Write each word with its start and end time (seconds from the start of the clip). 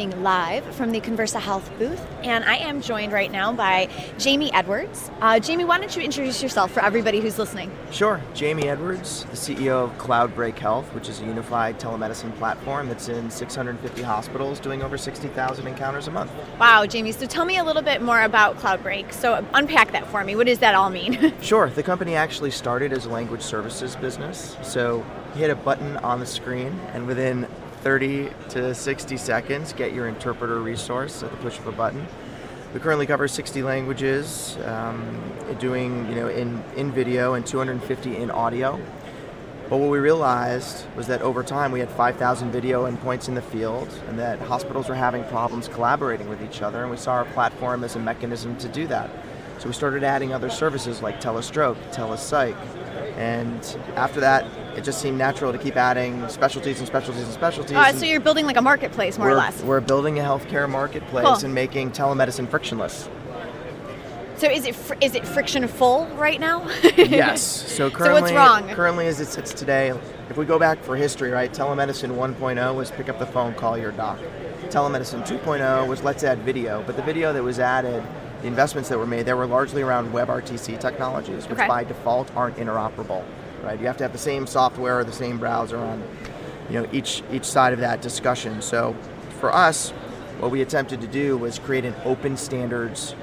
broadcasting 0.00 0.22
live 0.22 0.64
from 0.74 0.92
the 0.92 1.00
Conversa 1.00 1.40
Health 1.40 1.70
booth, 1.78 2.00
and 2.22 2.44
I 2.44 2.56
am 2.56 2.80
joined 2.80 3.12
right 3.12 3.30
now 3.30 3.52
by 3.52 3.86
Jamey 4.16 4.50
Edwards. 4.52 5.10
Uh, 5.20 5.34
Jamey, 5.34 5.66
why 5.66 5.78
don't 5.78 5.94
you 5.94 6.02
introduce 6.02 6.42
yourself 6.42 6.70
for 6.70 6.82
everybody 6.82 7.20
who's 7.20 7.38
listening? 7.38 7.70
Sure. 7.90 8.20
Jamey 8.34 8.64
Edwards, 8.64 9.24
the 9.24 9.36
CEO 9.36 9.84
of 9.84 9.90
Cloudbreak 9.98 10.58
Health, 10.58 10.86
which 10.94 11.08
is 11.08 11.20
a 11.20 11.24
unified 11.24 11.78
telemedicine 11.78 12.34
platform 12.36 12.88
that's 12.88 13.08
in 13.08 13.30
650 13.30 14.02
hospitals 14.02 14.60
doing 14.60 14.82
over 14.82 14.96
60,000 14.96 15.66
encounters 15.66 16.08
a 16.08 16.10
month. 16.10 16.30
Wow, 16.58 16.84
Jamey. 16.86 17.14
So 17.14 17.26
tell 17.26 17.44
me 17.44 17.58
a 17.58 17.64
little 17.64 17.82
bit 17.82 18.00
more 18.00 18.22
about 18.22 18.56
Cloudbreak. 18.58 19.12
So 19.12 19.44
unpack 19.54 19.92
that 19.92 20.06
for 20.06 20.24
me. 20.24 20.36
What 20.36 20.46
does 20.46 20.60
that 20.60 20.74
all 20.74 20.90
mean? 20.90 21.34
sure. 21.42 21.68
The 21.68 21.82
company 21.82 22.14
actually 22.14 22.50
started 22.50 22.92
as 22.92 23.06
a 23.06 23.10
language 23.10 23.42
services 23.42 23.96
business. 23.96 24.56
So 24.62 25.04
you 25.34 25.40
hit 25.40 25.50
a 25.50 25.56
button 25.56 25.96
on 25.98 26.20
the 26.20 26.26
screen, 26.26 26.78
and 26.92 27.06
within 27.06 27.46
30 27.82 28.30
to 28.50 28.74
60 28.74 29.16
seconds, 29.16 29.72
get 29.72 29.92
your 29.92 30.08
interpreter 30.08 30.60
resource 30.60 31.22
at 31.22 31.30
the 31.30 31.36
push 31.38 31.58
of 31.58 31.66
a 31.66 31.72
button. 31.72 32.06
We 32.74 32.80
currently 32.80 33.06
cover 33.06 33.26
60 33.26 33.62
languages, 33.62 34.56
um, 34.64 35.20
doing 35.58 36.08
you 36.08 36.14
know 36.14 36.28
in, 36.28 36.62
in 36.76 36.92
video 36.92 37.34
and 37.34 37.44
250 37.44 38.16
in 38.16 38.30
audio. 38.30 38.80
But 39.68 39.78
what 39.78 39.90
we 39.90 39.98
realized 39.98 40.84
was 40.96 41.06
that 41.06 41.22
over 41.22 41.44
time 41.44 41.70
we 41.70 41.78
had 41.78 41.88
5,000 41.90 42.50
video 42.50 42.90
endpoints 42.90 43.28
in 43.28 43.34
the 43.34 43.42
field, 43.42 43.88
and 44.08 44.18
that 44.18 44.40
hospitals 44.40 44.88
were 44.88 44.96
having 44.96 45.22
problems 45.24 45.68
collaborating 45.68 46.28
with 46.28 46.42
each 46.42 46.60
other, 46.60 46.82
and 46.82 46.90
we 46.90 46.96
saw 46.96 47.12
our 47.12 47.24
platform 47.26 47.84
as 47.84 47.94
a 47.94 48.00
mechanism 48.00 48.56
to 48.58 48.68
do 48.68 48.88
that. 48.88 49.10
So 49.60 49.68
we 49.68 49.72
started 49.72 50.02
adding 50.02 50.32
other 50.32 50.50
services 50.50 51.02
like 51.02 51.20
telestroke, 51.20 51.76
telepsych, 51.92 52.56
and 53.16 53.78
after 53.96 54.20
that, 54.20 54.44
it 54.76 54.84
just 54.84 55.00
seemed 55.00 55.18
natural 55.18 55.52
to 55.52 55.58
keep 55.58 55.76
adding 55.76 56.28
specialties 56.28 56.78
and 56.78 56.86
specialties 56.86 57.24
and 57.24 57.32
specialties. 57.32 57.98
So 57.98 58.06
you're 58.06 58.20
building 58.20 58.46
like 58.46 58.56
a 58.56 58.62
marketplace, 58.62 59.18
more 59.18 59.30
or 59.30 59.34
less. 59.34 59.62
We're 59.62 59.80
building 59.80 60.18
a 60.18 60.22
healthcare 60.22 60.68
marketplace 60.68 61.26
cool. 61.26 61.44
and 61.44 61.54
making 61.54 61.92
telemedicine 61.92 62.48
frictionless. 62.48 63.08
So 64.40 64.50
is 64.50 64.64
it 64.64 64.74
fr- 64.74 64.94
is 65.02 65.14
it 65.14 65.26
friction 65.26 65.68
full 65.68 66.06
right 66.16 66.40
now? 66.40 66.66
yes. 66.96 67.42
So 67.42 67.90
currently, 67.90 68.30
so? 68.30 68.74
Currently, 68.74 69.06
as 69.06 69.20
it 69.20 69.28
sits 69.28 69.52
today, 69.52 69.92
if 70.30 70.38
we 70.38 70.46
go 70.46 70.58
back 70.58 70.82
for 70.82 70.96
history, 70.96 71.30
right? 71.30 71.52
Telemedicine 71.52 72.16
1.0 72.16 72.74
was 72.74 72.90
pick 72.90 73.10
up 73.10 73.18
the 73.18 73.26
phone, 73.26 73.52
call 73.52 73.76
your 73.76 73.92
doc. 73.92 74.18
Telemedicine 74.68 75.26
2.0 75.26 75.86
was 75.86 76.02
let's 76.02 76.24
add 76.24 76.38
video, 76.38 76.82
but 76.86 76.96
the 76.96 77.02
video 77.02 77.34
that 77.34 77.42
was 77.42 77.58
added 77.58 78.02
the 78.40 78.46
investments 78.46 78.88
that 78.88 78.98
were 78.98 79.06
made 79.06 79.26
there 79.26 79.36
were 79.36 79.46
largely 79.46 79.82
around 79.82 80.12
WebRTC 80.12 80.80
technologies, 80.80 81.46
which 81.48 81.58
okay. 81.58 81.68
by 81.68 81.84
default 81.84 82.34
aren't 82.36 82.56
interoperable. 82.56 83.24
Right? 83.62 83.78
You 83.78 83.86
have 83.86 83.98
to 83.98 84.04
have 84.04 84.12
the 84.12 84.18
same 84.18 84.46
software 84.46 85.00
or 85.00 85.04
the 85.04 85.12
same 85.12 85.38
browser 85.38 85.76
on, 85.76 86.02
you 86.70 86.80
know, 86.80 86.88
each 86.92 87.22
each 87.30 87.44
side 87.44 87.72
of 87.72 87.80
that 87.80 88.00
discussion. 88.00 88.62
So, 88.62 88.96
for 89.38 89.54
us, 89.54 89.90
what 90.38 90.50
we 90.50 90.62
attempted 90.62 91.02
to 91.02 91.06
do 91.06 91.36
was 91.36 91.58
create 91.58 91.84
an 91.84 91.94
open 92.04 92.36
standards 92.36 93.14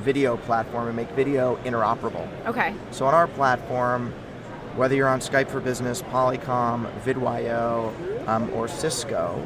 video 0.00 0.36
platform 0.36 0.88
and 0.88 0.96
make 0.96 1.08
video 1.10 1.56
interoperable. 1.64 2.28
Okay. 2.46 2.74
So 2.90 3.06
on 3.06 3.14
our 3.14 3.26
platform, 3.26 4.12
whether 4.76 4.94
you're 4.94 5.08
on 5.08 5.20
Skype 5.20 5.48
for 5.48 5.60
Business, 5.60 6.02
Polycom, 6.02 6.90
Vidyo, 7.02 8.28
um, 8.28 8.50
or 8.50 8.68
Cisco, 8.68 9.40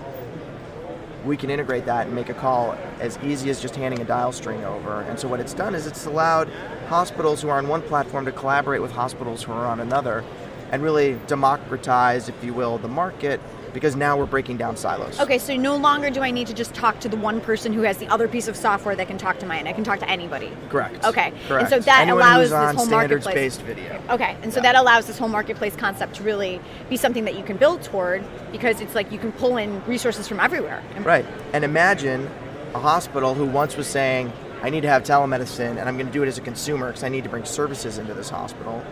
we 1.29 1.37
can 1.37 1.51
integrate 1.51 1.85
that 1.85 2.07
and 2.07 2.15
make 2.15 2.31
a 2.31 2.35
call 2.35 2.73
as 3.01 3.19
easy 3.23 3.51
as 3.51 3.61
just 3.61 3.77
handing 3.77 4.01
a 4.01 4.05
dial 4.05 4.33
string 4.33 4.65
over. 4.65 5.03
And 5.03 5.21
so 5.21 5.29
what 5.29 5.39
it's 5.39 5.55
done 5.55 5.75
is 5.75 5.87
it's 5.87 6.07
allowed 6.07 6.49
hospitals 6.89 7.43
who 7.43 7.51
are 7.51 7.59
on 7.59 7.69
one 7.69 7.83
platform 7.83 8.25
to 8.25 8.33
collaborate 8.33 8.81
with 8.81 8.91
hospitals 8.91 9.43
who 9.43 9.53
are 9.53 9.67
on 9.67 9.79
another 9.79 10.25
and 10.73 10.83
really 10.83 11.19
democratize, 11.27 12.29
if 12.29 12.43
you 12.43 12.55
will, 12.55 12.79
the 12.79 12.89
market 12.89 13.41
because 13.73 13.97
now 13.97 14.17
we're 14.17 14.27
breaking 14.27 14.57
down 14.57 14.77
silos. 14.77 15.19
Okay, 15.21 15.39
so 15.39 15.57
no 15.57 15.77
longer 15.77 16.11
do 16.11 16.21
I 16.21 16.31
need 16.31 16.47
to 16.49 16.55
just 16.55 16.75
talk 16.75 17.01
to 17.01 17.09
the 17.09 17.17
one 17.17 17.41
person 17.41 17.73
who 17.73 17.83
has 17.83 17.99
the 17.99 18.07
other 18.09 18.29
piece 18.29 18.49
of 18.49 18.57
software 18.57 18.95
that 18.97 19.07
can 19.07 19.19
talk 19.19 19.39
to 19.41 19.47
mine. 19.47 19.67
I 19.67 19.73
can 19.73 19.85
talk 19.85 19.99
to 20.01 20.11
anybody. 20.11 20.51
Correct. 20.69 21.05
Okay. 21.05 21.33
Correct. 21.47 21.63
And 21.63 21.69
so 21.69 21.79
that 21.81 22.03
Anyone 22.03 22.23
allows 22.23 22.51
this 22.51 22.77
whole 22.77 22.87
marketplace. 22.87 23.57
Video. 23.59 24.01
Okay, 24.11 24.37
and 24.43 24.53
so 24.53 24.59
Yeah. 24.59 24.73
that 24.73 24.77
allows 24.81 25.07
this 25.07 25.19
whole 25.19 25.29
marketplace 25.29 25.77
concept 25.77 26.17
to 26.17 26.23
really 26.23 26.61
be 26.89 26.97
something 26.97 27.25
that 27.25 27.37
you 27.37 27.43
can 27.45 27.57
build 27.57 27.83
toward 27.83 28.23
because 28.53 28.81
it's 28.81 28.95
like 28.95 29.11
you 29.13 29.19
can 29.19 29.33
pull 29.33 29.57
in 29.57 29.83
resources 29.87 30.29
from 30.29 30.41
everywhere. 30.41 30.83
Right. 31.01 31.27
And 31.53 31.65
imagine 31.65 32.29
a 32.75 32.79
hospital 32.79 33.35
who 33.35 33.45
once 33.47 33.77
was 33.77 33.87
saying, 33.87 34.33
I 34.63 34.71
need 34.71 34.81
to 34.83 34.89
have 34.89 35.03
telemedicine 35.05 35.79
and 35.79 35.89
I'm 35.89 35.97
going 35.97 36.07
to 36.09 36.13
do 36.13 36.23
it 36.23 36.27
as 36.29 36.37
a 36.39 36.41
consumer 36.41 36.89
because 36.89 37.05
I 37.05 37.09
need 37.09 37.25
to 37.25 37.31
bring 37.31 37.45
services 37.45 37.99
into 37.99 38.13
this 38.15 38.29
hospital. 38.29 38.83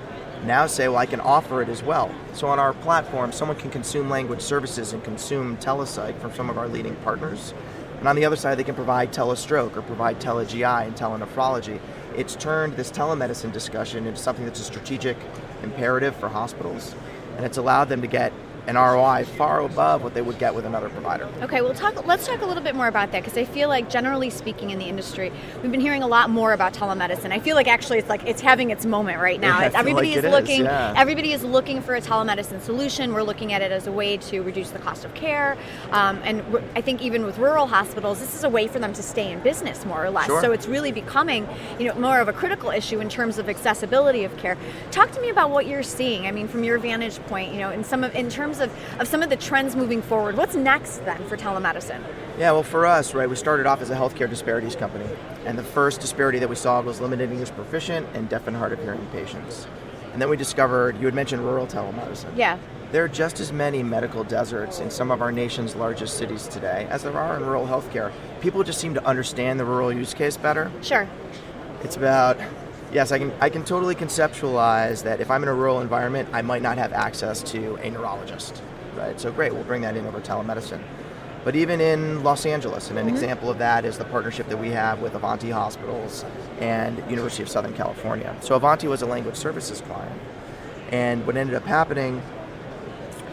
Now 0.45 0.67
say, 0.67 0.87
well, 0.89 0.99
I 0.99 1.07
can 1.07 1.21
offer 1.21 1.63
it 1.63 1.69
as 1.69 1.83
well. 1.83 2.15
So 2.35 2.47
on 2.49 2.59
our 2.59 2.73
platform, 2.73 3.33
someone 3.33 3.57
can 3.57 3.71
consume 3.71 4.09
language 4.09 4.41
services 4.41 4.93
and 4.93 5.03
consume 5.03 5.57
telepsych 5.57 6.19
from 6.21 6.33
some 6.35 6.51
of 6.51 6.59
our 6.59 6.69
leading 6.69 6.95
partners. 6.97 7.53
And 7.99 8.07
on 8.07 8.15
the 8.15 8.25
other 8.25 8.37
side, 8.37 8.59
they 8.59 8.65
can 8.65 8.75
provide 8.75 9.13
telestroke 9.13 9.77
or 9.77 9.83
provide 9.83 10.21
tele-GI 10.21 10.63
and 10.63 10.95
telenephrology. 10.95 11.81
It's 12.15 12.37
turned 12.37 12.77
this 12.77 12.91
telemedicine 12.91 13.53
discussion 13.53 14.07
into 14.07 14.21
something 14.21 14.45
that's 14.45 14.61
a 14.61 14.65
strategic 14.65 15.17
imperative 15.63 16.15
for 16.17 16.29
hospitals. 16.29 16.95
And 17.37 17.45
it's 17.45 17.57
allowed 17.57 17.89
them 17.89 18.03
to 18.03 18.07
get 18.07 18.33
an 18.67 18.77
ROI 18.77 19.25
far 19.37 19.61
above 19.61 20.03
what 20.03 20.15
they 20.15 20.23
would 20.23 20.39
get 20.39 20.55
with 20.55 20.65
another 20.67 20.89
provider. 20.89 21.29
Okay, 21.43 21.61
well, 21.63 21.73
talk. 21.75 22.05
Let's 22.07 22.27
talk 22.27 22.41
a 22.43 22.47
little 22.47 22.63
bit 22.63 22.75
more 22.75 22.89
about 22.89 23.13
that 23.13 23.23
because 23.23 23.39
I 23.39 23.45
feel 23.45 23.69
like, 23.69 23.89
generally 23.89 24.31
speaking, 24.31 24.71
in 24.71 24.79
the 24.79 24.87
industry, 24.87 25.31
we've 25.63 25.71
been 25.71 25.81
hearing 25.81 26.03
a 26.03 26.07
lot 26.07 26.31
more 26.31 26.53
about 26.53 26.73
telemedicine. 26.75 27.31
I 27.33 27.39
feel 27.39 27.55
like 27.55 27.69
actually 27.69 27.99
it's 27.99 28.09
like 28.09 28.25
it's 28.27 28.41
having 28.41 28.71
its 28.71 28.85
moment 28.85 29.21
right 29.21 29.41
now. 29.41 29.59
Yeah, 29.59 29.59
I 29.65 29.67
It's- 29.67 29.73
feel 29.73 29.81
everybody 29.81 30.09
like 30.17 30.25
is, 30.25 30.31
looking. 30.33 30.65
yeah. 30.65 30.95
Everybody 30.97 31.33
is 31.33 31.45
looking 31.45 31.81
for 31.81 31.95
a 31.95 32.01
telemedicine 32.01 32.61
solution. 32.61 33.13
We're 33.15 33.23
looking 33.23 33.53
at 33.53 33.63
it 33.63 33.71
as 33.73 33.87
a 33.87 33.93
way 33.93 34.17
to 34.17 34.41
reduce 34.43 34.71
the 34.71 34.79
cost 34.79 35.05
of 35.05 35.15
care, 35.15 35.57
um, 35.93 36.21
and 36.25 36.43
I 36.75 36.81
think 36.81 37.03
even 37.03 37.25
with 37.25 37.39
rural 37.39 37.67
hospitals, 37.67 38.19
this 38.21 38.35
is 38.35 38.43
a 38.45 38.49
way 38.49 38.67
for 38.67 38.79
them 38.79 38.93
to 38.95 39.03
stay 39.03 39.31
in 39.31 39.41
business 39.41 39.85
more 39.87 40.05
or 40.05 40.11
less. 40.11 40.27
Sure. 40.27 40.41
So 40.41 40.53
it's 40.53 40.67
really 40.67 40.93
becoming, 40.93 41.47
you 41.79 41.87
know, 41.87 41.95
more 41.95 42.19
of 42.21 42.29
a 42.29 42.33
critical 42.33 42.71
issue 42.71 43.01
in 43.01 43.09
terms 43.09 43.39
of 43.39 43.49
accessibility 43.49 44.25
of 44.25 44.37
care. 44.39 44.57
Talk 44.91 45.13
to 45.13 45.21
me 45.21 45.29
about 45.29 45.51
what 45.51 45.67
you're 45.67 45.83
seeing. 45.83 46.27
I 46.27 46.33
mean, 46.33 46.49
from 46.49 46.65
your 46.65 46.79
vantage 46.79 47.19
point, 47.27 47.53
you 47.53 47.61
know, 47.61 47.71
in 47.71 47.85
some 47.85 48.03
of 48.03 48.15
in 48.15 48.29
terms 48.29 48.56
of 48.61 48.71
of 49.01 49.09
some 49.09 49.23
of 49.23 49.31
the 49.31 49.37
trends 49.37 49.77
moving 49.77 50.03
forward. 50.03 50.37
What's 50.37 50.55
next 50.55 51.05
then 51.05 51.25
for 51.29 51.37
telemedicine? 51.37 52.03
Yeah, 52.39 52.53
well, 52.53 52.63
for 52.63 52.87
us, 52.87 53.15
right, 53.15 53.29
we 53.29 53.37
started 53.37 53.67
off 53.67 53.81
as 53.81 53.91
a 53.91 53.97
healthcare 53.97 54.29
disparities 54.29 54.77
company, 54.77 55.09
and 55.47 55.59
the 55.59 55.63
first 55.63 56.01
disparity 56.01 56.39
that 56.39 56.49
we 56.49 56.57
solved 56.57 56.87
was 56.87 57.01
limited 57.01 57.31
English 57.31 57.51
proficient 57.51 58.07
and 58.15 58.29
deaf 58.29 58.47
and 58.47 58.57
hard 58.57 58.73
of 58.73 58.81
hearing 58.81 59.07
patients. 59.13 59.67
And 60.13 60.21
then 60.21 60.29
we 60.31 60.37
discovered, 60.37 60.99
you 60.99 61.05
had 61.07 61.15
mentioned 61.15 61.45
rural 61.45 61.67
telemedicine. 61.67 62.37
Yeah. 62.37 62.59
There 62.93 63.05
are 63.05 63.09
just 63.09 63.41
as 63.41 63.53
many 63.53 63.83
medical 63.83 64.25
deserts 64.25 64.81
in 64.81 64.91
some 64.91 65.11
of 65.11 65.21
our 65.21 65.33
nation's 65.33 65.75
largest 65.77 66.17
cities 66.17 66.47
today 66.47 66.87
as 66.89 67.03
there 67.03 67.17
are 67.19 67.37
in 67.37 67.45
rural 67.45 67.67
healthcare. 67.67 68.13
People 68.41 68.63
just 68.63 68.81
seem 68.81 68.95
to 68.95 69.05
understand 69.05 69.59
the 69.59 69.65
rural 69.65 69.93
use 69.93 70.15
case 70.15 70.37
better. 70.37 70.71
Sure. 70.83 71.09
It's 71.83 71.97
about 71.97 72.39
yes, 72.97 73.13
I 73.13 73.19
can 73.19 73.31
I 73.43 73.51
can 73.51 73.63
totally 73.63 73.95
conceptualize 73.95 75.03
that 75.03 75.21
if 75.21 75.31
I'm 75.31 75.43
in 75.43 75.51
a 75.51 75.55
rural 75.55 75.83
environment, 75.83 76.31
I 76.33 76.41
might 76.41 76.63
not 76.63 76.79
have 76.79 76.95
access 76.95 77.43
to 77.53 77.77
a 77.77 77.91
neurologist. 77.91 78.63
Right? 78.97 79.21
So 79.21 79.31
great, 79.31 79.53
we'll 79.53 79.65
bring 79.65 79.83
that 79.83 79.97
in 79.97 80.07
over 80.07 80.19
telemedicine. 80.19 80.83
But 81.45 81.55
even 81.55 81.83
in 81.83 82.25
Los 82.25 82.47
Angeles, 82.47 82.89
and 82.89 82.99
an 82.99 83.05
mm-hmm. 83.05 83.15
example 83.15 83.51
of 83.51 83.59
that 83.59 83.85
is 83.85 83.99
the 83.99 84.07
partnership 84.07 84.49
that 84.49 84.57
we 84.57 84.71
have 84.71 85.01
with 85.01 85.15
Avanti 85.15 85.51
Hospitals 85.51 86.25
and 86.59 86.99
University 87.11 87.43
of 87.43 87.51
Southern 87.51 87.75
California. 87.75 88.35
So 88.41 88.57
Avanti 88.57 88.89
was 88.89 89.03
a 89.03 89.07
language 89.07 89.37
services 89.37 89.83
client. 89.83 90.19
And 90.91 91.27
what 91.27 91.37
ended 91.37 91.55
up 91.55 91.65
happening 91.65 92.23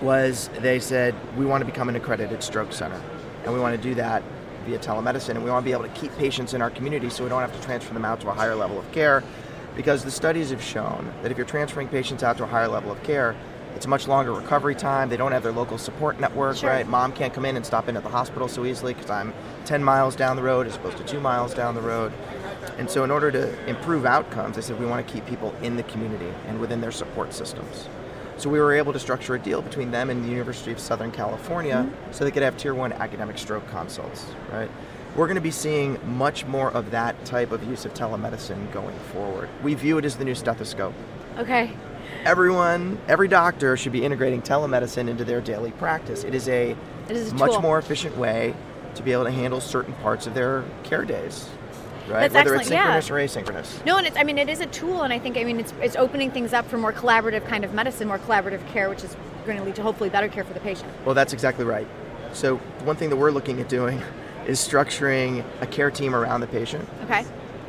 was 0.01 0.50
they 0.59 0.80
said, 0.80 1.16
we 1.38 1.45
want 1.45 1.62
to 1.62 1.66
become 1.66 1.88
an 1.88 1.95
accredited 1.95 2.44
stroke 2.44 2.74
center. 2.74 3.01
And 3.45 3.54
we 3.54 3.59
want 3.59 3.75
to 3.75 3.81
do 3.81 3.95
that 3.95 4.21
via 4.66 4.77
telemedicine. 4.77 5.36
And 5.36 5.44
we 5.44 5.50
want 5.50 5.63
to 5.63 5.69
be 5.69 5.71
able 5.71 5.86
to 5.86 6.00
keep 6.00 6.16
patients 6.18 6.54
in 6.54 6.62
our 6.62 6.69
community 6.69 7.09
so 7.09 7.24
we 7.24 7.30
don't 7.30 7.42
have 7.42 7.56
to 7.57 7.66
transfer 7.66 7.94
them 7.94 8.06
out 8.06 8.19
to 8.21 8.30
a 8.30 8.33
higher 8.33 8.56
level 8.56 8.77
of 8.77 8.92
care. 8.92 9.24
Because 9.75 10.03
the 10.03 10.11
studies 10.11 10.51
have 10.51 10.61
shown 10.61 11.11
that 11.21 11.31
if 11.31 11.37
you're 11.37 11.47
transferring 11.47 11.87
patients 11.87 12.23
out 12.23 12.37
to 12.37 12.43
a 12.43 12.47
higher 12.47 12.67
level 12.67 12.91
of 12.91 13.01
care, 13.03 13.35
it's 13.75 13.85
a 13.85 13.89
much 13.89 14.07
longer 14.07 14.31
recovery 14.31 14.75
time. 14.75 15.09
They 15.09 15.17
don't 15.17 15.31
have 15.31 15.41
their 15.41 15.51
local 15.51 15.77
support 15.77 16.19
network, 16.19 16.57
Sure. 16.57 16.69
right? 16.69 16.87
Mom 16.87 17.11
can't 17.11 17.33
come 17.33 17.45
in 17.45 17.55
and 17.55 17.65
stop 17.65 17.89
in 17.89 17.97
at 17.97 18.03
the 18.03 18.09
hospital 18.09 18.47
so 18.47 18.65
easily 18.65 18.93
because 18.93 19.09
I'm 19.09 19.33
10 19.65 19.83
miles 19.83 20.15
down 20.15 20.35
the 20.35 20.43
road 20.43 20.67
as 20.67 20.75
opposed 20.75 20.97
to 20.97 21.03
two 21.03 21.19
miles 21.19 21.53
down 21.53 21.73
the 21.73 21.81
road. 21.81 22.13
And 22.77 22.89
so, 22.89 23.03
in 23.03 23.11
order 23.11 23.31
to 23.31 23.69
improve 23.69 24.05
outcomes, 24.05 24.55
they 24.55 24.61
said 24.61 24.79
we 24.79 24.85
want 24.85 25.05
to 25.05 25.13
keep 25.13 25.25
people 25.25 25.53
in 25.61 25.75
the 25.75 25.83
community 25.83 26.31
and 26.47 26.59
within 26.59 26.81
their 26.81 26.91
support 26.91 27.33
systems. 27.33 27.89
So 28.37 28.49
we 28.49 28.59
were 28.59 28.73
able 28.73 28.93
to 28.93 28.99
structure 28.99 29.35
a 29.35 29.39
deal 29.39 29.61
between 29.61 29.91
them 29.91 30.09
and 30.09 30.23
the 30.23 30.29
University 30.29 30.71
of 30.71 30.79
Southern 30.79 31.11
California 31.11 31.85
mm-hmm. 31.87 32.11
so 32.11 32.23
they 32.23 32.31
could 32.31 32.43
have 32.43 32.57
tier 32.57 32.73
one 32.73 32.91
academic 32.93 33.37
stroke 33.37 33.67
consults, 33.69 34.25
right? 34.51 34.69
We're 35.15 35.27
going 35.27 35.36
to 35.36 35.42
be 35.42 35.51
seeing 35.51 36.00
much 36.18 36.45
more 36.45 36.71
of 36.71 36.92
that 36.92 37.24
type 37.25 37.51
of 37.51 37.63
use 37.63 37.86
of 37.86 37.94
telemedicine 37.94 38.71
going 38.71 38.98
forward. 39.12 39.48
We 39.62 39.75
view 39.75 39.98
it 40.00 40.06
as 40.06 40.15
the 40.15 40.25
new 40.25 40.33
stethoscope. 40.33 40.94
Okay. 41.38 41.71
Everyone, 42.25 42.98
every 43.07 43.27
doctor 43.27 43.77
should 43.77 43.92
be 43.92 44.04
integrating 44.04 44.42
telemedicine 44.42 45.07
into 45.10 45.24
their 45.24 45.39
daily 45.42 45.71
practice. 45.71 46.24
It 46.24 46.33
is 46.33 46.48
a 46.50 46.71
It 47.10 47.15
is 47.15 47.31
a 47.31 47.36
much 47.36 47.51
tool. 47.51 47.62
more 47.62 47.77
efficient 47.77 48.18
way 48.18 48.56
to 48.95 49.04
be 49.04 49.12
able 49.12 49.25
to 49.25 49.31
handle 49.31 49.60
certain 49.62 49.94
parts 49.95 50.25
of 50.25 50.33
their 50.33 50.63
care 50.83 51.06
days, 51.06 51.48
right? 52.07 52.31
That's 52.31 52.33
Whether 52.33 52.56
excellent, 52.56 52.62
it's 52.62 52.71
yeah. 52.71 53.00
synchronous 53.00 53.09
or 53.12 53.42
asynchronous. 53.42 53.86
No, 53.86 53.98
and 53.98 54.07
it's, 54.07 54.18
I 54.18 54.24
mean, 54.24 54.38
it 54.38 54.50
is 54.50 54.62
a 54.62 54.68
tool, 54.68 55.01
and 55.01 55.12
I 55.12 55.19
think, 55.19 55.38
I 55.38 55.44
mean, 55.44 55.59
it's, 55.59 55.74
it's 55.81 55.95
opening 55.95 56.31
things 56.31 56.54
up 56.54 56.66
for 56.68 56.77
more 56.77 56.94
collaborative 56.94 57.45
kind 57.48 57.63
of 57.66 57.74
medicine, 57.74 58.07
more 58.07 58.19
collaborative 58.19 58.66
care, 58.69 58.89
which 58.89 59.04
is 59.04 59.16
going 59.45 59.57
to 59.57 59.63
lead 59.63 59.75
to 59.75 59.81
hopefully 59.83 60.09
better 60.09 60.27
care 60.27 60.44
for 60.44 60.54
the 60.54 60.59
patient. 60.59 60.92
Well, 61.06 61.16
that's 61.16 61.33
exactly 61.33 61.66
right. 61.66 61.88
So 62.33 62.57
one 62.83 62.95
thing 62.95 63.09
that 63.09 63.18
we're 63.18 63.31
looking 63.31 63.59
at 63.59 63.69
doing 63.69 64.01
is 64.48 64.60
structuring 64.60 65.44
a 65.62 65.68
care 65.68 65.92
team 65.92 66.13
around 66.16 66.42
the 66.42 66.48
patient. 66.48 66.88
Okay. 67.04 67.25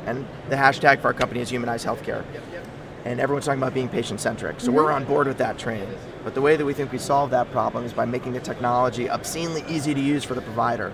And 0.06 0.26
the 0.50 0.56
hashtag 0.56 1.00
for 1.00 1.09
our 1.09 1.15
company 1.15 1.41
is 1.41 1.49
humanize 1.50 1.85
healthcare. 1.85 2.25
And 3.05 3.21
everyone's 3.21 3.44
talking 3.44 3.61
about 3.61 3.75
being 3.75 3.88
patient 3.88 4.21
centric. 4.21 4.61
So 4.61 4.69
Mm-hmm. 4.69 4.76
we're 4.76 4.91
on 4.93 5.05
board 5.05 5.26
with 5.26 5.38
that 5.38 5.59
train. 5.59 5.87
But 6.25 6.35
the 6.35 6.41
way 6.41 6.56
that 6.56 6.65
we 6.65 6.73
think 6.73 6.91
we 6.91 6.99
solve 6.99 7.31
that 7.31 7.50
problem 7.53 7.85
is 7.85 7.93
by 7.93 8.06
making 8.06 8.32
the 8.32 8.41
technology 8.41 9.11
obscenely 9.11 9.62
easy 9.69 9.93
to 9.94 10.00
use 10.00 10.25
for 10.25 10.35
the 10.35 10.41
provider. 10.41 10.93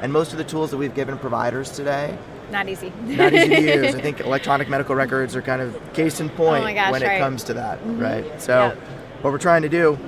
And 0.00 0.12
most 0.12 0.30
of 0.32 0.38
the 0.38 0.44
tools 0.44 0.70
that 0.70 0.76
we've 0.76 0.94
given 0.94 1.18
providers 1.18 1.70
today, 1.72 2.16
Not 2.52 2.68
easy. 2.68 2.92
not 3.04 3.32
easy 3.34 3.48
to 3.48 3.60
use. 3.86 3.94
I 3.96 4.00
think 4.06 4.20
electronic 4.20 4.68
medical 4.68 4.94
records 4.94 5.34
are 5.34 5.42
kind 5.42 5.60
of 5.60 5.76
case 5.94 6.20
in 6.20 6.28
point 6.30 6.64
Oh 6.64 6.72
gosh, 6.72 6.92
when 6.92 7.02
right. 7.02 7.16
it 7.16 7.18
comes 7.18 7.42
to 7.44 7.54
that, 7.54 7.80
right? 7.84 8.40
So 8.40 8.68
Yeah. 8.68 8.74
what 9.22 9.32
we're 9.32 9.38
trying 9.38 9.62
to 9.62 9.68
do 9.68 9.94
is 9.94 9.98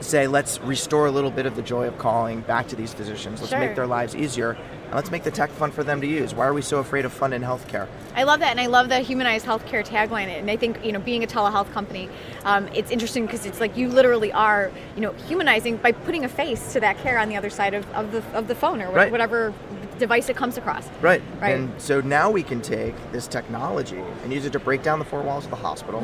say 0.00 0.26
let's 0.26 0.60
restore 0.60 1.06
a 1.06 1.10
little 1.10 1.30
bit 1.30 1.46
of 1.46 1.56
the 1.56 1.62
joy 1.62 1.86
of 1.86 1.98
calling 1.98 2.40
back 2.42 2.68
to 2.68 2.76
these 2.76 2.92
physicians. 2.94 3.40
Let's 3.40 3.50
Sure. 3.50 3.58
make 3.60 3.74
their 3.76 3.86
lives 3.86 4.16
easier 4.16 4.52
and 4.86 4.94
let's 4.94 5.10
make 5.10 5.22
the 5.22 5.30
tech 5.30 5.50
fun 5.50 5.70
for 5.70 5.84
them 5.84 6.00
to 6.00 6.06
use. 6.06 6.34
Why 6.34 6.46
are 6.46 6.54
we 6.54 6.62
so 6.62 6.78
afraid 6.78 7.04
of 7.04 7.12
fun 7.12 7.32
in 7.32 7.42
healthcare? 7.42 7.86
I 8.16 8.24
love 8.24 8.40
that, 8.40 8.50
and 8.50 8.60
I 8.60 8.66
love 8.66 8.88
the 8.88 9.00
humanized 9.00 9.46
healthcare 9.46 9.86
tagline. 9.86 10.26
And 10.28 10.50
I 10.50 10.56
think 10.56 10.84
you 10.84 10.90
know, 10.92 10.98
being 10.98 11.22
a 11.22 11.26
telehealth 11.26 11.70
company, 11.72 12.08
um, 12.44 12.68
it's 12.74 12.90
interesting 12.90 13.26
because 13.26 13.46
it's 13.46 13.60
like 13.60 13.76
you 13.76 13.88
literally 13.88 14.32
are, 14.32 14.70
you 14.96 15.02
know, 15.02 15.12
humanizing 15.28 15.76
by 15.76 15.92
putting 15.92 16.24
a 16.24 16.28
face 16.28 16.72
to 16.72 16.80
that 16.80 16.98
care 16.98 17.18
on 17.18 17.28
the 17.28 17.36
other 17.36 17.50
side 17.50 17.74
of, 17.74 17.88
of 17.92 18.10
the 18.12 18.22
of 18.34 18.48
the 18.48 18.54
phone 18.54 18.80
or 18.80 18.90
Right. 18.90 19.12
whatever 19.12 19.52
device 19.98 20.28
it 20.30 20.34
comes 20.36 20.56
across. 20.56 20.88
Right. 21.02 21.22
Right. 21.40 21.54
And 21.56 21.70
so 21.80 22.00
now 22.00 22.30
we 22.30 22.42
can 22.42 22.62
take 22.62 22.94
this 23.12 23.28
technology 23.28 24.02
and 24.24 24.32
use 24.32 24.46
it 24.46 24.52
to 24.54 24.58
break 24.58 24.82
down 24.82 24.98
the 24.98 25.04
four 25.04 25.20
walls 25.20 25.44
of 25.44 25.50
the 25.50 25.56
hospital 25.56 26.00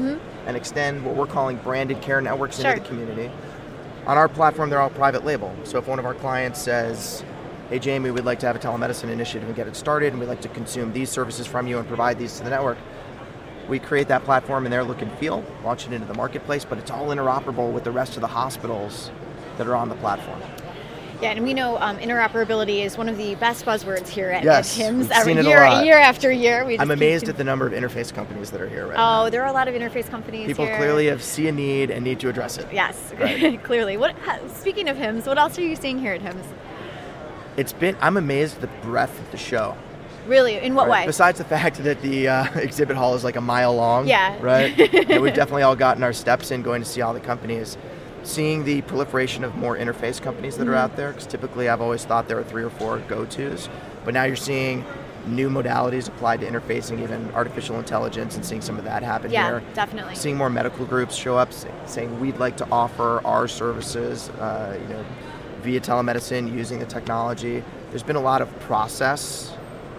and 0.47 0.55
extend 0.57 1.03
what 1.05 1.17
we're 1.17 1.27
calling 1.27 1.57
branded 1.57 2.03
care 2.03 2.21
networks 2.21 2.57
Mm-hmm. 2.59 2.63
Sure. 2.63 2.73
into 2.73 2.83
the 2.83 2.89
community. 2.89 3.31
On 4.07 4.17
our 4.17 4.29
platform, 4.29 4.71
they're 4.71 4.81
all 4.81 4.91
private 4.91 5.25
label. 5.25 5.53
So 5.65 5.79
if 5.79 5.89
one 5.89 5.99
of 5.99 6.07
our 6.07 6.15
clients 6.15 6.63
says, 6.63 7.25
hey, 7.71 7.81
Jamey, 7.81 8.15
we'd 8.15 8.25
like 8.25 8.39
to 8.39 8.47
have 8.47 8.55
a 8.55 8.59
telemedicine 8.61 9.11
initiative 9.11 9.49
and 9.49 9.57
get 9.57 9.67
it 9.67 9.75
started, 9.75 10.13
and 10.13 10.21
we'd 10.21 10.29
like 10.29 10.41
to 10.43 10.49
consume 10.49 10.93
these 10.93 11.11
services 11.11 11.45
from 11.45 11.67
you 11.67 11.79
and 11.79 11.89
provide 11.89 12.17
these 12.17 12.39
to 12.39 12.45
the 12.45 12.51
network, 12.51 12.79
we 13.69 13.81
create 13.81 14.07
that 14.07 14.23
platform 14.23 14.65
in 14.65 14.71
their 14.71 14.85
look 14.85 15.03
and 15.03 15.11
feel, 15.19 15.45
launch 15.65 15.89
it 15.89 15.93
into 15.93 16.07
the 16.07 16.15
marketplace, 16.15 16.65
but 16.65 16.79
it's 16.79 16.93
all 16.93 17.07
interoperable 17.09 17.73
with 17.73 17.83
the 17.83 17.91
rest 17.91 18.15
of 18.15 18.21
the 18.21 18.29
hospitals 18.29 19.11
that 19.59 19.67
are 19.67 19.75
on 19.75 19.89
the 19.89 19.97
platform. 19.97 20.41
Yeah, 21.23 21.31
and 21.31 21.45
we 21.45 21.55
know 21.55 21.79
um, 21.79 21.99
interoperability 21.99 22.85
is 22.85 22.99
one 22.99 23.09
of 23.09 23.17
the 23.17 23.35
best 23.37 23.65
buzzwords 23.65 24.09
here 24.09 24.29
at, 24.31 24.45
Yes, 24.45 24.79
at 24.79 24.93
HIMSS. 24.93 25.11
Every 25.13 25.33
it 25.33 25.39
a 25.39 25.43
year, 25.45 25.67
year 25.83 25.99
after 25.99 26.31
year, 26.31 26.65
we 26.65 26.79
I'm 26.79 26.91
amazed 26.91 27.29
at 27.29 27.39
the 27.39 27.45
number 27.45 27.67
of 27.67 27.73
interface 27.73 28.13
companies 28.13 28.51
that 28.51 28.61
are 28.61 28.69
here 28.69 28.87
right 28.87 28.97
now. 28.97 29.25
Oh, 29.25 29.31
there 29.31 29.43
are 29.43 29.49
a 29.49 29.53
lot 29.53 29.67
of 29.67 29.75
interface 29.75 30.09
companies 30.11 30.47
People 30.47 30.67
here. 30.67 30.77
clearly 30.77 31.07
have 31.07 31.23
see 31.23 31.49
a 31.49 31.53
need 31.53 31.91
and 31.91 32.05
need 32.05 32.21
to 32.21 32.29
address 32.29 32.59
it. 32.59 32.67
Yes, 32.73 33.13
Right. 33.19 33.63
clearly. 33.65 33.97
What? 33.97 34.15
Speaking 34.55 34.89
of 34.89 34.97
HIMSS, 34.97 35.27
what 35.27 35.39
else 35.39 35.59
are 35.59 35.63
you 35.63 35.77
seeing 35.77 35.99
here 35.99 36.13
at 36.13 36.21
HIMSS? 36.21 36.47
It's 37.57 37.73
been 37.73 37.97
I'm 38.01 38.19
amazed 38.19 38.57
at 38.57 38.61
the 38.61 38.87
breadth 38.87 39.19
of 39.19 39.31
the 39.31 39.39
show. 39.39 39.75
Really, 40.27 40.57
in 40.57 40.75
what 40.75 40.89
right? 40.89 41.03
way? 41.03 41.07
Besides 41.07 41.39
the 41.39 41.45
fact 41.45 41.77
that 41.85 42.03
the 42.03 42.29
uh, 42.29 42.45
exhibit 42.59 42.97
hall 42.97 43.15
is 43.15 43.25
like 43.25 43.37
a 43.37 43.41
mile 43.41 43.75
long. 43.75 44.07
Yeah. 44.07 44.37
Right. 44.41 44.79
and 45.11 45.23
we've 45.23 45.35
definitely 45.35 45.63
all 45.63 45.77
gotten 45.77 46.03
our 46.03 46.13
steps 46.13 46.51
in 46.51 46.63
going 46.63 46.83
to 46.83 46.89
see 46.89 47.01
all 47.01 47.15
the 47.15 47.21
companies. 47.21 47.79
Seeing 48.27 48.65
the 48.65 48.83
proliferation 48.83 49.45
of 49.45 49.55
more 49.55 49.77
interface 49.77 50.21
companies 50.21 50.57
that 50.57 50.65
Mm-hmm. 50.65 50.73
are 50.73 50.77
out 50.77 50.97
there, 50.97 51.13
because 51.13 51.27
typically 51.27 51.69
I've 51.69 51.81
always 51.81 52.05
thought 52.05 52.27
there 52.27 52.37
were 52.37 52.43
three 52.45 52.65
or 52.65 52.71
four 52.71 52.99
go-tos, 53.07 53.69
but 54.05 54.15
now 54.15 54.25
you're 54.25 54.35
seeing 54.35 54.85
new 55.29 55.49
modalities 55.49 56.09
applied 56.09 56.41
to 56.41 56.47
interfacing, 56.47 57.01
even 57.03 57.31
artificial 57.35 57.79
intelligence, 57.79 58.35
and 58.35 58.45
seeing 58.45 58.61
some 58.61 58.79
of 58.79 58.85
that 58.85 59.05
happen 59.05 59.31
Yeah, 59.31 59.47
here. 59.47 59.63
definitely. 59.75 60.17
Seeing 60.17 60.37
more 60.37 60.51
medical 60.51 60.85
groups 60.87 61.15
show 61.15 61.37
up 61.39 61.53
say- 61.53 61.69
saying 61.87 62.19
we'd 62.21 62.39
like 62.39 62.57
to 62.57 62.67
offer 62.73 63.21
our 63.25 63.47
services, 63.47 64.29
uh, 64.41 64.77
you 64.81 64.89
know, 64.95 65.05
via 65.63 65.81
telemedicine 65.81 66.53
using 66.53 66.81
the 66.81 66.87
technology. 66.87 67.63
There's 67.91 68.03
been 68.03 68.17
a 68.17 68.21
lot 68.21 68.43
of 68.43 68.49
process, 68.61 69.53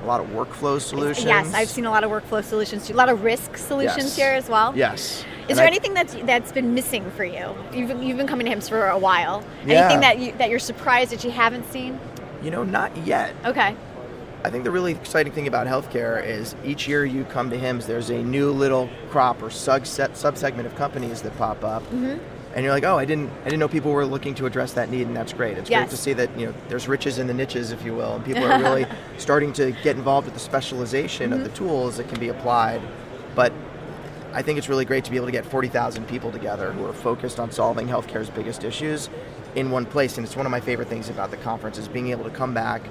a 0.03 0.05
lot 0.05 0.19
of 0.19 0.27
workflow 0.31 0.81
solutions. 0.81 1.25
Yes, 1.27 1.53
I've 1.53 1.69
seen 1.69 1.85
a 1.85 1.91
lot 1.91 2.03
of 2.03 2.11
workflow 2.11 2.43
solutions 2.43 2.87
too. 2.87 2.93
A 2.93 2.95
lot 2.95 3.07
of 3.09 3.23
risk 3.23 3.55
solutions 3.57 4.03
Yes. 4.03 4.15
here 4.17 4.31
as 4.33 4.49
well. 4.49 4.73
Yes. 4.75 5.23
Is 5.47 5.51
And 5.51 5.57
there 5.59 5.65
I- 5.65 5.67
anything 5.67 5.93
that's 5.93 6.13
that's 6.25 6.51
been 6.51 6.73
missing 6.73 7.09
for 7.11 7.23
you? 7.23 7.55
You've, 7.73 8.01
you've 8.03 8.17
been 8.17 8.27
coming 8.27 8.45
to 8.47 8.51
HIMSS 8.51 8.69
for 8.69 8.87
a 8.87 8.97
while. 8.97 9.43
Yeah. 9.65 9.81
Anything 9.85 10.01
that 10.01 10.19
you 10.19 10.31
that 10.33 10.49
you're 10.49 10.59
surprised 10.59 11.11
that 11.11 11.23
you 11.23 11.31
haven't 11.31 11.69
seen? 11.71 11.99
You 12.43 12.51
know, 12.51 12.63
not 12.63 12.95
yet. 12.97 13.33
Okay. 13.45 13.75
I 14.43 14.49
think 14.49 14.63
the 14.63 14.71
really 14.71 14.91
exciting 14.91 15.33
thing 15.33 15.47
about 15.47 15.67
healthcare 15.67 16.23
is 16.25 16.55
each 16.63 16.87
year 16.87 17.03
you 17.05 17.23
come 17.25 17.49
to 17.49 17.57
HIMSS, 17.57 17.85
there's 17.87 18.09
a 18.11 18.21
new 18.21 18.51
little 18.51 18.87
crop 19.09 19.41
or 19.41 19.47
subset 19.47 20.11
subsegment 20.11 20.65
of 20.65 20.75
companies 20.75 21.21
that 21.23 21.35
pop 21.37 21.63
up, 21.63 21.81
Mm-hmm. 21.85 22.19
and 22.53 22.63
you're 22.63 22.71
like, 22.71 22.83
oh, 22.85 22.97
I 22.97 23.03
didn't, 23.05 23.29
I 23.41 23.45
didn't 23.45 23.59
know 23.59 23.67
people 23.67 23.91
were 23.91 24.05
looking 24.05 24.35
to 24.35 24.45
address 24.45 24.73
that 24.73 24.89
need, 24.91 25.07
and 25.07 25.15
that's 25.15 25.33
great. 25.33 25.57
It's 25.57 25.69
great 25.69 25.89
to 25.89 25.97
see 25.97 26.13
that 26.13 26.29
you 26.39 26.45
know 26.47 26.53
there's 26.69 26.87
riches 26.87 27.17
in 27.17 27.25
the 27.27 27.33
niches, 27.33 27.71
if 27.71 27.83
you 27.83 27.93
will, 27.95 28.15
and 28.15 28.23
people 28.23 28.43
are 28.45 28.59
really 28.61 28.85
starting 29.17 29.51
to 29.53 29.71
get 29.83 29.95
involved 29.97 30.25
with 30.25 30.33
the 30.35 30.39
specialization 30.41 31.33
of 31.33 31.39
the 31.39 31.45
Mm-hmm. 31.49 31.65
tools 31.65 31.97
that 31.97 32.07
can 32.07 32.19
be 32.19 32.29
applied. 32.29 32.81
But 33.35 33.51
I 34.33 34.41
think 34.41 34.57
it's 34.57 34.69
really 34.69 34.85
great 34.85 35.03
to 35.05 35.11
be 35.11 35.17
able 35.17 35.27
to 35.27 35.31
get 35.31 35.45
40,000 35.45 36.07
people 36.07 36.31
together 36.31 36.71
who 36.71 36.85
are 36.85 36.93
focused 36.93 37.39
on 37.39 37.51
solving 37.51 37.87
healthcare's 37.87 38.29
biggest 38.29 38.63
issues 38.63 39.09
in 39.55 39.71
one 39.71 39.85
place. 39.85 40.17
And 40.17 40.25
it's 40.25 40.35
one 40.35 40.45
of 40.45 40.51
my 40.51 40.59
favorite 40.59 40.89
things 40.89 41.09
about 41.09 41.31
the 41.31 41.37
conference 41.37 41.77
is 41.77 41.87
being 41.87 42.09
able 42.09 42.23
to 42.25 42.29
come 42.29 42.53
back, 42.53 42.81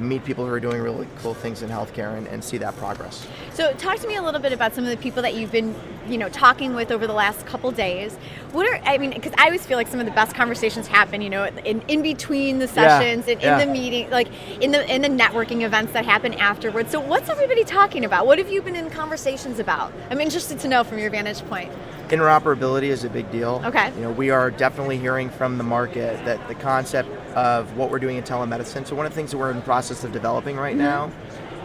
meet 0.00 0.24
people 0.24 0.46
who 0.46 0.52
are 0.52 0.60
doing 0.60 0.80
really 0.82 1.06
cool 1.18 1.34
things 1.34 1.62
in 1.62 1.70
healthcare, 1.70 2.16
and, 2.16 2.26
and 2.26 2.42
see 2.42 2.58
that 2.58 2.76
progress. 2.76 3.26
So 3.54 3.72
talk 3.74 3.98
to 3.98 4.08
me 4.08 4.16
a 4.16 4.22
little 4.22 4.40
bit 4.40 4.52
about 4.52 4.74
some 4.74 4.84
of 4.84 4.90
the 4.90 4.96
people 4.96 5.22
that 5.22 5.34
you've 5.34 5.52
been, 5.52 5.74
you 6.08 6.18
know, 6.18 6.28
talking 6.28 6.74
with 6.74 6.90
over 6.90 7.06
the 7.06 7.12
last 7.12 7.46
couple 7.46 7.70
days. 7.70 8.16
What 8.52 8.66
are 8.66 8.80
I 8.84 8.98
mean, 8.98 9.10
because 9.10 9.32
I 9.38 9.44
always 9.46 9.64
feel 9.66 9.76
like 9.76 9.88
some 9.88 10.00
of 10.00 10.06
the 10.06 10.12
best 10.12 10.34
conversations 10.34 10.86
happen, 10.86 11.22
you 11.22 11.30
know, 11.30 11.44
in, 11.44 11.82
in 11.88 12.02
between 12.02 12.58
the 12.58 12.66
Yeah, 12.66 12.98
sessions, 12.98 13.28
in, 13.28 13.40
yeah. 13.40 13.58
in 13.58 13.66
the 13.66 13.72
meeting, 13.72 14.10
like 14.10 14.28
in 14.60 14.70
the 14.70 14.92
in 14.92 15.02
the 15.02 15.08
networking 15.08 15.62
events 15.62 15.92
that 15.92 16.04
happen 16.04 16.34
afterwards. 16.34 16.90
So 16.90 17.00
what's 17.00 17.28
everybody 17.28 17.64
talking 17.64 18.04
about? 18.04 18.26
What 18.26 18.38
have 18.38 18.50
you 18.50 18.62
been 18.62 18.76
in 18.76 18.90
conversations 18.90 19.58
about? 19.58 19.92
I'm 20.10 20.20
interested 20.20 20.58
to 20.60 20.68
know 20.68 20.84
from 20.84 20.98
your 20.98 21.10
vantage 21.10 21.44
point. 21.46 21.70
Interoperability 22.10 22.88
is 22.88 23.04
a 23.04 23.08
big 23.10 23.30
deal. 23.30 23.62
Okay. 23.64 23.92
You 23.94 24.02
know, 24.02 24.10
we 24.10 24.30
are 24.30 24.50
definitely 24.50 24.98
hearing 24.98 25.30
from 25.30 25.58
the 25.58 25.64
market 25.64 26.24
that 26.24 26.46
the 26.48 26.56
concept 26.56 27.08
of 27.36 27.76
what 27.76 27.90
we're 27.90 28.00
doing 28.00 28.16
in 28.16 28.24
telemedicine. 28.24 28.86
So 28.86 28.96
one 28.96 29.06
of 29.06 29.12
the 29.12 29.16
things 29.16 29.30
that 29.30 29.38
we're 29.38 29.50
in 29.50 29.56
the 29.56 29.62
process 29.62 30.02
of 30.02 30.12
developing 30.12 30.56
right 30.56 30.76
mm-hmm. 30.76 30.82
now 30.82 31.12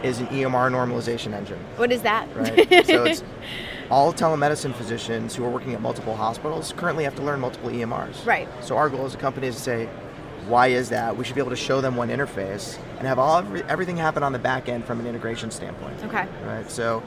is 0.02 0.20
an 0.20 0.26
EMR 0.28 0.70
normalization 0.70 1.32
engine. 1.32 1.58
What 1.76 1.90
is 1.90 2.02
that? 2.02 2.28
right? 2.36 2.56
so 2.86 3.04
it's 3.04 3.24
all 3.90 4.12
telemedicine 4.12 4.74
physicians 4.74 5.34
who 5.34 5.44
are 5.44 5.50
working 5.50 5.74
at 5.74 5.80
multiple 5.80 6.14
hospitals 6.14 6.72
currently 6.76 7.04
have 7.04 7.16
to 7.16 7.22
learn 7.22 7.40
multiple 7.40 7.70
EMRs. 7.70 8.24
Right. 8.24 8.48
So 8.62 8.76
our 8.76 8.88
goal 8.88 9.04
as 9.04 9.14
a 9.14 9.18
company 9.18 9.48
is 9.48 9.56
to 9.56 9.60
say, 9.60 9.88
why 10.46 10.68
is 10.68 10.90
that? 10.90 11.16
We 11.16 11.24
should 11.24 11.34
be 11.34 11.40
able 11.40 11.50
to 11.50 11.56
show 11.56 11.80
them 11.80 11.96
one 11.96 12.08
interface 12.08 12.78
and 12.98 13.06
have 13.08 13.18
all 13.18 13.38
every, 13.38 13.62
everything 13.64 13.96
happen 13.96 14.22
on 14.22 14.32
the 14.32 14.38
back 14.38 14.68
end 14.68 14.84
from 14.84 15.00
an 15.00 15.06
integration 15.06 15.50
standpoint. 15.50 16.04
okay. 16.04 16.28
Right. 16.44 16.70
So 16.70 17.02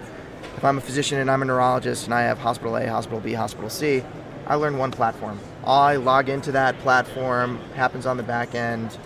if 0.57 0.63
I'm 0.65 0.77
a 0.77 0.81
physician 0.81 1.19
and 1.19 1.29
I'm 1.31 1.41
a 1.41 1.45
neurologist 1.45 2.05
and 2.05 2.13
I 2.13 2.21
have 2.23 2.37
hospital 2.37 2.75
A, 2.75 2.85
hospital 2.87 3.19
B, 3.19 3.33
hospital 3.33 3.69
C, 3.69 4.03
I 4.47 4.55
learn 4.55 4.77
one 4.77 4.91
platform. 4.91 5.39
I 5.65 5.95
log 5.97 6.29
into 6.29 6.51
that 6.53 6.77
platform, 6.79 7.59
happens 7.75 8.05
on 8.05 8.17
the 8.17 8.23
back 8.23 8.55
end. 8.55 8.97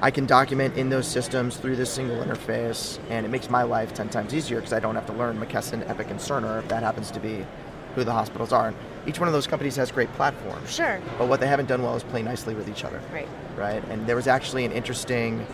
I 0.00 0.10
can 0.10 0.26
document 0.26 0.76
in 0.76 0.88
those 0.88 1.06
systems 1.06 1.56
through 1.56 1.76
this 1.76 1.88
single 1.92 2.16
interface, 2.24 2.98
and 3.08 3.24
it 3.24 3.28
makes 3.28 3.48
my 3.48 3.62
life 3.62 3.94
10 3.94 4.08
times 4.08 4.34
easier 4.34 4.56
because 4.56 4.72
I 4.72 4.80
don't 4.80 4.96
have 4.96 5.06
to 5.06 5.12
learn 5.12 5.38
McKesson, 5.38 5.88
Epic, 5.88 6.08
and 6.10 6.18
Cerner 6.18 6.58
if 6.58 6.68
that 6.68 6.82
happens 6.82 7.10
to 7.12 7.20
be 7.20 7.46
who 7.94 8.02
the 8.02 8.12
hospitals 8.12 8.52
are. 8.52 8.68
And 8.68 8.76
each 9.06 9.20
one 9.20 9.28
of 9.28 9.32
those 9.32 9.46
companies 9.46 9.76
has 9.76 9.92
great 9.92 10.12
platforms. 10.14 10.72
Sure. 10.74 11.00
But 11.18 11.28
what 11.28 11.38
they 11.38 11.46
haven't 11.46 11.66
done 11.66 11.82
well 11.82 11.94
is 11.94 12.02
play 12.02 12.22
nicely 12.22 12.54
with 12.54 12.68
each 12.68 12.82
other 12.84 13.00
Right. 13.12 13.28
right? 13.56 13.84
And 13.90 14.06
there 14.06 14.16
was 14.16 14.26
actually 14.26 14.64
an 14.64 14.72
interesting 14.72 15.46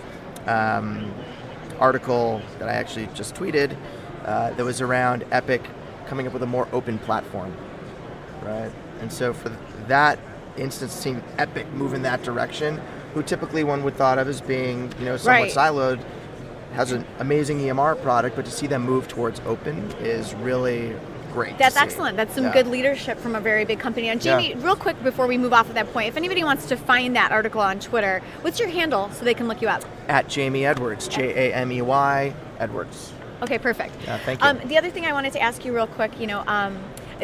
um, 0.46 1.12
article 1.78 2.40
that 2.58 2.68
I 2.68 2.72
actually 2.72 3.08
just 3.14 3.34
tweeted 3.34 3.76
uh, 4.24 4.50
that 4.50 4.64
was 4.64 4.80
around 4.80 5.24
Epic 5.30 5.62
coming 6.06 6.26
up 6.26 6.32
with 6.32 6.42
a 6.42 6.46
more 6.46 6.68
open 6.72 6.98
platform, 6.98 7.54
right? 8.42 8.70
And 9.00 9.12
so 9.12 9.32
for 9.32 9.50
that 9.88 10.18
instance, 10.56 10.92
seeing 10.92 11.22
Epic 11.38 11.66
move 11.72 11.94
in 11.94 12.02
that 12.02 12.22
direction, 12.22 12.80
who 13.14 13.22
typically 13.22 13.64
one 13.64 13.82
would 13.84 13.96
thought 13.96 14.18
of 14.18 14.28
as 14.28 14.40
being, 14.40 14.92
you 14.98 15.04
know, 15.04 15.16
somewhat 15.16 15.42
Right. 15.42 15.52
siloed, 15.52 16.00
has 16.74 16.92
an 16.92 17.04
amazing 17.18 17.60
EMR 17.60 17.94
product, 17.96 18.36
but 18.36 18.44
to 18.44 18.50
see 18.50 18.66
them 18.66 18.82
move 18.84 19.08
towards 19.08 19.40
open 19.46 19.90
is 20.00 20.34
really 20.34 20.94
great. 21.32 21.56
That's 21.58 21.76
excellent. 21.76 22.16
That's 22.16 22.34
some 22.34 22.44
Yeah. 22.44 22.52
good 22.52 22.66
leadership 22.66 23.18
from 23.18 23.34
a 23.34 23.40
very 23.40 23.64
big 23.64 23.78
company. 23.78 24.08
And 24.08 24.22
Yeah. 24.24 24.38
Jamey, 24.38 24.62
real 24.62 24.76
quick 24.76 25.02
before 25.02 25.26
we 25.26 25.38
move 25.38 25.52
off 25.52 25.68
of 25.68 25.74
that 25.74 25.92
point, 25.92 26.08
if 26.08 26.16
anybody 26.16 26.42
wants 26.44 26.66
to 26.66 26.76
find 26.76 27.14
that 27.16 27.32
article 27.32 27.60
on 27.60 27.78
Twitter, 27.78 28.20
what's 28.42 28.58
your 28.58 28.68
handle 28.68 29.10
so 29.12 29.24
they 29.24 29.34
can 29.34 29.46
look 29.48 29.62
you 29.62 29.68
up? 29.68 29.82
At 30.08 30.28
Jamey 30.28 30.64
Edwards, 30.66 31.06
J 31.08 31.50
A 31.50 31.54
M 31.54 31.70
E 31.72 31.82
Y 31.82 32.32
Edwards. 32.58 33.12
Okay, 33.42 33.58
perfect. 33.58 33.94
Yeah, 34.04 34.18
thank 34.18 34.42
you. 34.42 34.48
Um, 34.48 34.60
the 34.68 34.76
other 34.76 34.90
thing 34.90 35.04
I 35.04 35.12
wanted 35.12 35.32
to 35.34 35.40
ask 35.40 35.64
you 35.64 35.74
real 35.74 35.86
quick, 35.86 36.18
you 36.18 36.26
know, 36.26 36.42
um, 36.46 36.76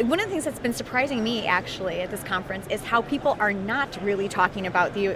one 0.03 0.19
of 0.19 0.25
the 0.25 0.31
things 0.31 0.43
that's 0.43 0.59
been 0.59 0.73
surprising 0.73 1.23
me 1.23 1.45
actually 1.45 2.01
at 2.01 2.11
this 2.11 2.23
conference 2.23 2.67
is 2.67 2.83
how 2.83 3.01
people 3.01 3.37
are 3.39 3.53
not 3.53 4.01
really 4.03 4.27
talking 4.27 4.67
about 4.67 4.93
the 4.93 5.15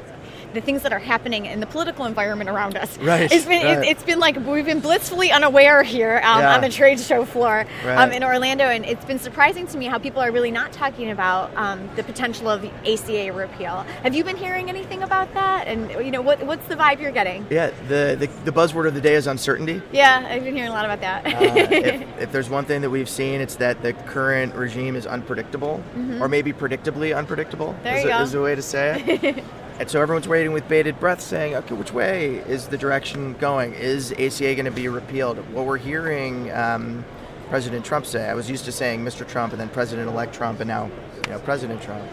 the 0.54 0.62
things 0.62 0.84
that 0.84 0.94
are 0.94 1.00
happening 1.00 1.46
in 1.46 1.60
the 1.60 1.66
political 1.66 2.06
environment 2.06 2.50
around 2.50 2.76
us. 2.76 2.98
Right, 2.98 3.32
It's 3.32 3.46
been 3.46 3.64
right. 3.64 3.88
It, 3.88 3.98
has 3.98 4.04
been 4.04 4.20
like 4.20 4.36
we've 4.38 4.66
been 4.66 4.80
blissfully 4.80 5.32
unaware 5.32 5.84
here 5.84 6.22
um, 6.24 6.42
Yeah. 6.42 6.56
on 6.56 6.62
the 6.62 6.70
trade 6.70 7.00
show 7.00 7.26
floor 7.26 7.66
um, 7.86 8.12
in 8.12 8.24
Orlando, 8.24 8.66
and 8.66 8.86
it's 8.86 9.06
been 9.06 9.20
surprising 9.20 9.68
to 9.68 9.78
me 9.78 9.86
how 9.86 9.98
people 9.98 10.22
are 10.22 10.32
really 10.32 10.52
not 10.52 10.72
talking 10.72 11.12
about 11.12 11.56
um, 11.56 11.90
the 11.96 12.04
potential 12.04 12.50
of 12.50 12.64
ACA 12.86 13.32
repeal. 13.34 13.84
Have 14.04 14.16
you 14.16 14.24
been 14.24 14.38
hearing 14.38 14.70
anything 14.70 15.04
about 15.04 15.34
that? 15.34 15.68
And 15.68 15.90
you 16.06 16.12
know, 16.12 16.22
what, 16.22 16.42
what's 16.44 16.68
the 16.68 16.76
vibe 16.76 17.00
you're 17.02 17.12
getting? 17.12 17.46
Yeah, 17.50 17.72
the, 17.88 18.16
the, 18.20 18.28
the 18.46 18.52
buzzword 18.52 18.88
of 18.88 18.94
the 18.94 19.02
day 19.02 19.16
is 19.16 19.28
uncertainty. 19.28 19.82
Yeah, 19.92 20.26
I've 20.30 20.44
been 20.44 20.56
hearing 20.56 20.72
a 20.72 20.74
lot 20.74 20.86
about 20.86 21.02
that. 21.02 21.26
Uh, 21.26 21.56
if, 21.56 22.20
if 22.22 22.32
there's 22.32 22.50
one 22.50 22.66
thing 22.66 22.82
that 22.82 22.90
we've 22.90 23.10
seen, 23.10 23.42
it's 23.42 23.56
that 23.58 23.82
the 23.82 23.94
current 23.94 24.56
regime 24.56 24.96
is 24.96 25.06
unpredictable, 25.06 25.84
or 26.20 26.28
maybe 26.28 26.54
predictably 26.54 27.16
unpredictable. 27.16 27.68
Mm-hmm. 27.68 27.84
There 27.84 27.98
is, 27.98 28.04
you 28.04 28.10
a, 28.10 28.14
go. 28.14 28.22
is 28.24 28.34
a 28.34 28.42
way 28.42 28.56
to 28.56 28.62
say 28.62 29.04
it. 29.08 29.44
and 29.80 29.90
so 29.90 30.02
everyone's 30.02 30.28
waiting 30.28 30.52
with 30.52 30.68
bated 30.68 31.00
breath, 31.00 31.22
saying, 31.22 31.56
"Okay, 31.56 31.74
which 31.74 31.94
way 31.94 32.36
is 32.48 32.68
the 32.68 32.78
direction 32.78 33.34
going? 33.40 33.74
Is 33.74 34.12
ACA 34.14 34.56
going 34.56 34.66
to 34.66 34.72
be 34.72 34.88
repealed?" 34.88 35.38
What 35.54 35.66
we're 35.66 35.78
hearing 35.78 36.52
um, 36.52 37.06
President 37.50 37.86
Trump 37.86 38.06
say, 38.06 38.30
I 38.30 38.34
was 38.34 38.50
used 38.50 38.66
to 38.66 38.72
saying 38.72 39.04
Mr. 39.04 39.28
Trump 39.28 39.54
and 39.54 39.60
then 39.60 39.70
President-elect 39.70 40.34
Trump, 40.34 40.60
and 40.60 40.68
now 40.68 40.92
you 41.26 41.32
know 41.32 41.40
President 41.40 41.82
Trump. 41.82 42.08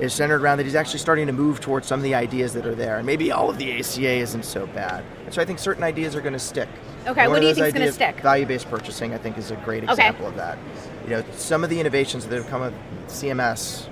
Is 0.00 0.12
centered 0.12 0.40
around 0.42 0.56
that 0.58 0.64
he's 0.64 0.74
actually 0.74 0.98
starting 0.98 1.26
to 1.26 1.32
move 1.32 1.60
towards 1.60 1.86
some 1.86 2.00
of 2.00 2.02
the 2.02 2.14
ideas 2.14 2.54
that 2.54 2.66
are 2.66 2.74
there, 2.74 2.96
and 2.96 3.06
maybe 3.06 3.30
all 3.30 3.50
of 3.50 3.58
the 3.58 3.78
ACA 3.78 4.14
isn't 4.14 4.44
so 4.44 4.66
bad. 4.68 5.04
And 5.26 5.34
so 5.34 5.40
I 5.40 5.44
think 5.44 5.58
certain 5.58 5.84
ideas 5.84 6.16
are 6.16 6.20
going 6.20 6.32
to 6.32 6.38
stick. 6.40 6.68
Okay, 7.06 7.28
what 7.28 7.40
do 7.40 7.46
you 7.46 7.54
those 7.54 7.72
think's 7.72 7.78
gonna 7.78 7.92
stick? 7.92 8.20
Value-based 8.20 8.68
purchasing, 8.70 9.12
I 9.12 9.18
think, 9.18 9.36
is 9.36 9.50
a 9.50 9.56
great 9.56 9.82
Okay. 9.84 9.92
example 9.92 10.26
of 10.26 10.34
that. 10.36 10.58
You 11.04 11.10
know, 11.10 11.24
some 11.36 11.62
of 11.62 11.70
the 11.70 11.78
innovations 11.78 12.26
that 12.26 12.34
have 12.34 12.48
come 12.48 12.62
of 12.62 12.74
CMS 13.06 13.88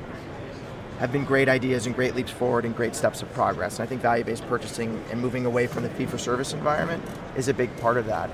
have 1.01 1.11
been 1.11 1.25
great 1.25 1.49
ideas 1.49 1.87
and 1.87 1.95
great 1.95 2.15
leaps 2.15 2.31
forward 2.31 2.67
and 2.67 2.77
great 2.77 2.95
steps 2.95 3.23
of 3.23 3.33
progress. 3.33 3.79
And 3.79 3.85
I 3.85 3.89
think 3.89 4.03
value-based 4.03 4.47
purchasing 4.47 5.03
and 5.11 5.19
moving 5.19 5.47
away 5.47 5.67
from 5.67 5.83
the 5.83 5.89
fee-for-service 5.89 6.53
environment 6.53 7.03
is 7.37 7.49
a 7.49 7.55
big 7.55 7.75
part 7.79 7.97
of 7.97 8.05
that. 8.05 8.29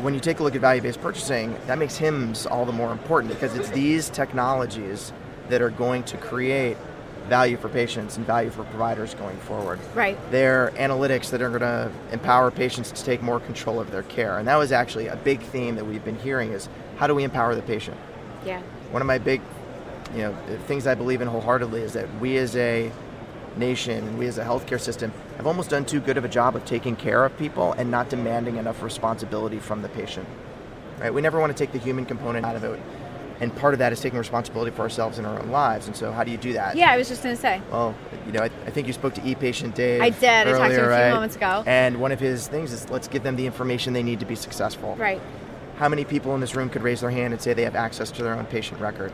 When 0.00 0.14
you 0.14 0.20
take 0.20 0.38
a 0.38 0.44
look 0.44 0.54
at 0.54 0.60
value-based 0.60 1.02
purchasing, 1.02 1.56
that 1.66 1.78
makes 1.78 1.98
HIMSS 1.98 2.48
all 2.48 2.64
the 2.64 2.72
more 2.72 2.92
important 2.92 3.32
because 3.34 3.56
it's 3.56 3.70
these 3.70 4.08
technologies 4.08 5.12
that 5.48 5.60
are 5.60 5.70
going 5.70 6.04
to 6.04 6.16
create 6.16 6.76
value 7.28 7.56
for 7.56 7.68
patients 7.68 8.16
and 8.16 8.24
value 8.24 8.50
for 8.50 8.62
providers 8.64 9.14
going 9.14 9.38
forward. 9.38 9.80
right. 9.94 10.16
They're 10.30 10.70
analytics 10.76 11.30
that 11.30 11.42
are 11.42 11.48
going 11.48 11.60
to 11.60 11.90
empower 12.12 12.52
patients 12.52 12.92
to 12.92 13.04
take 13.04 13.20
more 13.20 13.40
control 13.40 13.80
of 13.80 13.90
their 13.90 14.02
care. 14.04 14.38
And 14.38 14.46
that 14.46 14.56
was 14.56 14.70
actually 14.70 15.08
a 15.08 15.16
big 15.16 15.40
theme 15.40 15.74
that 15.74 15.84
we've 15.84 16.04
been 16.04 16.18
hearing 16.18 16.52
is 16.52 16.68
how 16.98 17.08
do 17.08 17.16
we 17.16 17.24
empower 17.24 17.56
the 17.56 17.62
patient? 17.62 17.96
Yeah. 18.46 18.60
One 18.92 19.02
of 19.02 19.06
my 19.06 19.18
big, 19.18 19.40
you 20.14 20.22
know, 20.22 20.36
the 20.46 20.58
things 20.58 20.86
I 20.86 20.94
believe 20.94 21.20
in 21.20 21.28
wholeheartedly 21.28 21.80
is 21.80 21.92
that 21.94 22.12
we 22.20 22.36
as 22.36 22.56
a 22.56 22.90
nation 23.56 24.06
and 24.06 24.18
we 24.18 24.26
as 24.26 24.38
a 24.38 24.44
healthcare 24.44 24.80
system 24.80 25.12
have 25.36 25.46
almost 25.46 25.70
done 25.70 25.84
too 25.84 26.00
good 26.00 26.16
of 26.16 26.24
a 26.24 26.28
job 26.28 26.56
of 26.56 26.64
taking 26.64 26.96
care 26.96 27.24
of 27.24 27.36
people 27.38 27.72
and 27.72 27.90
not 27.90 28.08
demanding 28.08 28.56
enough 28.56 28.82
responsibility 28.82 29.58
from 29.58 29.82
the 29.82 29.88
patient. 29.90 30.26
Right? 30.98 31.12
We 31.12 31.20
never 31.20 31.40
want 31.40 31.56
to 31.56 31.58
take 31.58 31.72
the 31.72 31.78
human 31.78 32.06
component 32.06 32.46
out 32.46 32.56
of 32.56 32.64
it. 32.64 32.80
And 33.40 33.54
part 33.56 33.74
of 33.74 33.78
that 33.80 33.92
is 33.92 34.00
taking 34.00 34.18
responsibility 34.18 34.70
for 34.70 34.82
ourselves 34.82 35.18
in 35.18 35.24
our 35.24 35.40
own 35.40 35.50
lives. 35.50 35.88
And 35.88 35.96
so 35.96 36.12
how 36.12 36.22
do 36.22 36.30
you 36.30 36.36
do 36.36 36.52
that? 36.52 36.76
Yeah, 36.76 36.92
I 36.92 36.96
was 36.96 37.08
just 37.08 37.24
going 37.24 37.34
to 37.34 37.40
say. 37.40 37.60
Well, 37.72 37.92
you 38.24 38.30
know, 38.32 38.40
I, 38.40 38.50
I 38.66 38.70
think 38.70 38.86
you 38.86 38.92
spoke 38.92 39.14
to 39.14 39.26
e-patient 39.26 39.74
Dave. 39.74 40.00
I 40.00 40.10
did. 40.10 40.24
I 40.24 40.44
talked 40.44 40.70
to 40.70 40.78
him 40.78 40.84
earlier, 40.84 40.90
a 40.92 41.06
few 41.06 41.14
moments 41.14 41.36
ago. 41.36 41.64
And 41.66 42.00
one 42.00 42.12
of 42.12 42.20
his 42.20 42.46
things 42.46 42.72
is 42.72 42.88
let's 42.88 43.08
give 43.08 43.24
them 43.24 43.34
the 43.34 43.46
information 43.46 43.94
they 43.94 44.02
need 44.04 44.20
to 44.20 44.26
be 44.26 44.36
successful. 44.36 44.94
Right. 44.94 45.20
How 45.76 45.88
many 45.88 46.04
people 46.04 46.34
in 46.36 46.40
this 46.40 46.54
room 46.54 46.68
could 46.68 46.82
raise 46.82 47.00
their 47.00 47.10
hand 47.10 47.32
and 47.32 47.42
say 47.42 47.52
they 47.52 47.64
have 47.64 47.74
access 47.74 48.12
to 48.12 48.22
their 48.22 48.34
own 48.34 48.46
patient 48.46 48.80
record? 48.80 49.12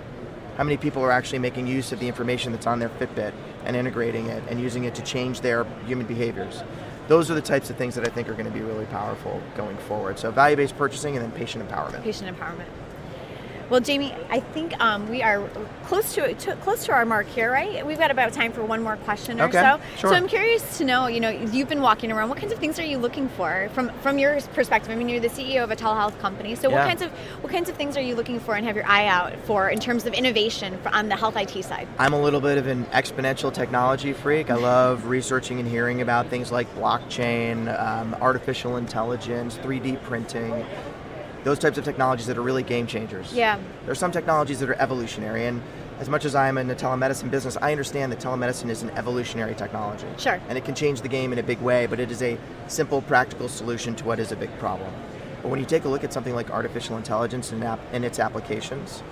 How 0.58 0.64
many 0.64 0.76
people 0.76 1.04
are 1.04 1.12
actually 1.12 1.38
making 1.38 1.68
use 1.68 1.92
of 1.92 2.00
the 2.00 2.08
information 2.08 2.50
that's 2.50 2.66
on 2.66 2.80
their 2.80 2.88
Fitbit 2.88 3.32
and 3.64 3.76
integrating 3.76 4.26
it 4.26 4.42
and 4.50 4.60
using 4.60 4.84
it 4.84 4.94
to 4.96 5.02
change 5.02 5.40
their 5.40 5.64
human 5.86 6.04
behaviors? 6.04 6.64
Those 7.06 7.30
are 7.30 7.34
the 7.34 7.40
types 7.40 7.70
of 7.70 7.76
things 7.76 7.94
that 7.94 8.04
I 8.04 8.10
think 8.10 8.28
are 8.28 8.32
going 8.32 8.44
to 8.44 8.50
be 8.50 8.60
really 8.60 8.86
powerful 8.86 9.40
going 9.56 9.76
forward. 9.76 10.18
So 10.18 10.32
value-based 10.32 10.76
purchasing 10.76 11.14
and 11.14 11.24
then 11.24 11.30
patient 11.30 11.66
empowerment. 11.68 12.02
patient 12.02 12.36
empowerment. 12.36 12.66
Well, 13.70 13.82
Jamey, 13.82 14.16
I 14.30 14.40
think 14.40 14.78
um, 14.82 15.10
we 15.10 15.22
are 15.22 15.46
close 15.84 16.14
to, 16.14 16.32
to 16.32 16.56
close 16.56 16.87
to 16.87 16.92
our 16.92 17.04
mark 17.04 17.26
here, 17.28 17.52
right? 17.52 17.87
We've 17.87 17.98
got 17.98 18.10
about 18.10 18.32
time 18.32 18.50
for 18.50 18.64
one 18.64 18.82
more 18.82 18.96
question 18.96 19.38
or 19.42 19.44
Okay, 19.44 19.60
so. 19.60 19.78
sure. 19.98 20.10
So 20.10 20.16
I'm 20.16 20.26
curious 20.26 20.78
to 20.78 20.84
know, 20.87 21.06
you 21.06 21.20
know, 21.20 21.28
you've 21.28 21.68
been 21.68 21.82
walking 21.82 22.10
around. 22.10 22.30
What 22.30 22.38
kinds 22.38 22.50
of 22.50 22.58
things 22.58 22.78
are 22.78 22.84
you 22.84 22.96
looking 22.96 23.28
for 23.30 23.68
from 23.75 23.90
from 24.00 24.18
your 24.18 24.40
perspective? 24.54 24.90
I 24.90 24.94
mean, 24.94 25.10
you're 25.10 25.20
the 25.20 25.28
CEO 25.28 25.62
of 25.62 25.70
a 25.70 25.76
telehealth 25.76 26.18
company. 26.18 26.54
So 26.54 26.70
Yeah. 26.70 26.76
what 26.76 26.88
kinds 26.88 27.02
of 27.02 27.10
what 27.42 27.52
kinds 27.52 27.68
of 27.68 27.76
things 27.76 27.98
are 27.98 28.00
you 28.00 28.14
looking 28.14 28.40
for 28.40 28.54
and 28.54 28.64
have 28.66 28.75
your 28.75 28.87
eye 28.87 29.06
out 29.06 29.34
for 29.44 29.68
in 29.68 29.80
terms 29.80 30.06
of 30.06 30.14
innovation 30.14 30.78
on 30.94 31.10
the 31.10 31.16
health 31.16 31.37
IT 31.37 31.62
side? 31.62 31.87
I'm 31.98 32.14
a 32.14 32.20
little 32.20 32.40
bit 32.40 32.56
of 32.56 32.66
an 32.68 32.87
exponential 32.87 33.52
technology 33.52 34.14
freak. 34.14 34.48
I 34.50 34.54
love 34.54 35.04
researching 35.04 35.60
and 35.60 35.68
hearing 35.68 36.00
about 36.00 36.28
things 36.28 36.50
like 36.50 36.75
blockchain, 36.75 37.68
um, 37.78 38.16
artificial 38.22 38.78
intelligence, 38.78 39.58
3D 39.58 40.02
printing, 40.04 40.64
those 41.45 41.59
types 41.59 41.78
of 41.78 41.85
technologies 41.85 42.26
that 42.26 42.37
are 42.38 42.42
really 42.42 42.62
game 42.62 42.87
changers. 42.87 43.33
Yeah. 43.33 43.59
There 43.85 43.92
are 43.92 43.97
some 43.97 44.12
technologies 44.12 44.61
that 44.61 44.68
are 44.71 44.75
evolutionary, 44.80 45.47
and 45.47 45.62
as 46.00 46.09
much 46.09 46.25
as 46.25 46.35
I'm 46.35 46.59
in 46.59 46.68
the 46.68 46.75
telemedicine 46.75 47.30
business, 47.30 47.57
I 47.61 47.73
understand 47.73 48.12
that 48.12 48.21
telemedicine 48.21 48.68
is 48.71 48.83
an 48.83 48.90
evolutionary 48.90 49.54
technology. 49.54 50.07
Sure. 50.16 50.40
And 50.49 50.57
it 50.59 50.64
can 50.64 50.75
change 50.75 51.00
the 51.00 51.09
game 51.09 51.33
in 51.33 51.38
a 51.38 51.42
big 51.42 51.61
way, 51.61 51.87
but 51.87 51.99
it 52.00 52.11
is 52.11 52.23
a 52.23 52.38
simple, 52.66 53.02
practical 53.02 53.49
solution 53.49 53.95
to 53.97 54.04
what 54.04 54.18
is 54.21 54.30
a 54.33 54.37
big 54.37 54.57
problem. 54.59 54.92
But 55.42 55.49
when 55.50 55.61
you 55.61 55.66
take 55.66 55.85
a 55.85 55.88
look 55.88 56.04
at 56.04 56.12
something 56.12 56.35
like 56.35 56.50
artificial 56.50 56.97
intelligence 56.97 57.52
and, 57.52 57.62
app- 57.64 57.80
and 57.92 58.04
its 58.04 58.18
applications, 58.18 59.02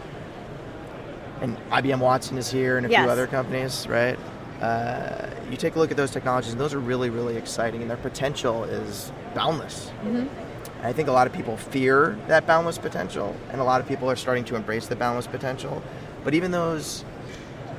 and 1.40 1.56
IBM 1.70 1.98
Watson 2.00 2.38
is 2.38 2.50
here 2.50 2.76
and 2.78 2.86
a 2.86 2.90
Yes. 2.90 3.02
few 3.02 3.10
other 3.10 3.26
companies, 3.26 3.86
right? 3.88 4.18
Uh, 4.60 5.26
you 5.50 5.56
take 5.56 5.76
a 5.76 5.78
look 5.78 5.90
at 5.90 5.96
those 5.96 6.10
technologies, 6.10 6.52
and 6.52 6.60
those 6.60 6.72
are 6.72 6.78
really, 6.80 7.10
really 7.10 7.36
exciting, 7.36 7.82
and 7.82 7.90
their 7.90 7.96
potential 7.98 8.64
is 8.64 9.12
boundless. 9.34 9.90
And 10.86 10.94
I 10.94 10.96
think 10.96 11.08
a 11.08 11.12
lot 11.12 11.26
of 11.26 11.32
people 11.32 11.56
fear 11.56 12.16
that 12.28 12.46
boundless 12.46 12.78
potential, 12.78 13.34
and 13.50 13.60
a 13.60 13.64
lot 13.64 13.80
of 13.80 13.88
people 13.88 14.08
are 14.08 14.14
starting 14.14 14.44
to 14.44 14.54
embrace 14.54 14.86
the 14.86 14.94
boundless 14.94 15.26
potential. 15.26 15.82
But 16.22 16.32
even 16.34 16.52
those 16.52 17.04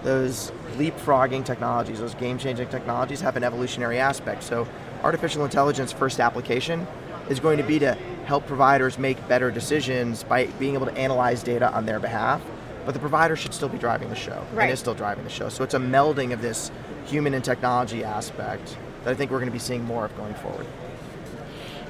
those 0.03 0.51
leapfrogging 0.75 1.45
technologies, 1.45 1.99
those 1.99 2.15
game-changing 2.15 2.67
technologies, 2.67 3.21
have 3.21 3.37
an 3.37 3.45
evolutionary 3.45 3.97
aspect. 3.97 4.43
So, 4.43 4.67
artificial 5.03 5.45
intelligence 5.45 5.93
first 5.93 6.19
application 6.19 6.85
is 7.29 7.39
going 7.39 7.57
to 7.57 7.63
be 7.63 7.79
to 7.79 7.93
help 8.25 8.45
providers 8.45 8.97
make 8.99 9.25
better 9.29 9.51
decisions 9.51 10.23
by 10.23 10.47
being 10.59 10.73
able 10.73 10.85
to 10.87 10.97
analyze 10.97 11.41
data 11.43 11.73
on 11.73 11.85
their 11.85 11.99
behalf. 11.99 12.41
But 12.85 12.93
the 12.93 12.99
provider 12.99 13.37
should 13.37 13.53
still 13.53 13.69
be 13.69 13.77
driving 13.77 14.09
the 14.09 14.15
show, 14.15 14.45
Right. 14.53 14.63
and 14.63 14.73
is 14.73 14.79
still 14.79 14.93
driving 14.93 15.23
the 15.23 15.29
show. 15.29 15.47
So 15.47 15.63
it's 15.63 15.73
a 15.73 15.79
melding 15.79 16.33
of 16.33 16.41
this 16.41 16.71
human 17.05 17.33
and 17.33 17.43
technology 17.43 18.03
aspect 18.03 18.75
that 19.05 19.11
I 19.11 19.13
think 19.13 19.31
we're 19.31 19.39
going 19.39 19.49
to 19.49 19.53
be 19.53 19.59
seeing 19.59 19.85
more 19.85 20.03
of 20.03 20.15
going 20.17 20.33
forward. 20.35 20.65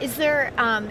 Is 0.01 0.16
there, 0.18 0.51
um, 0.58 0.89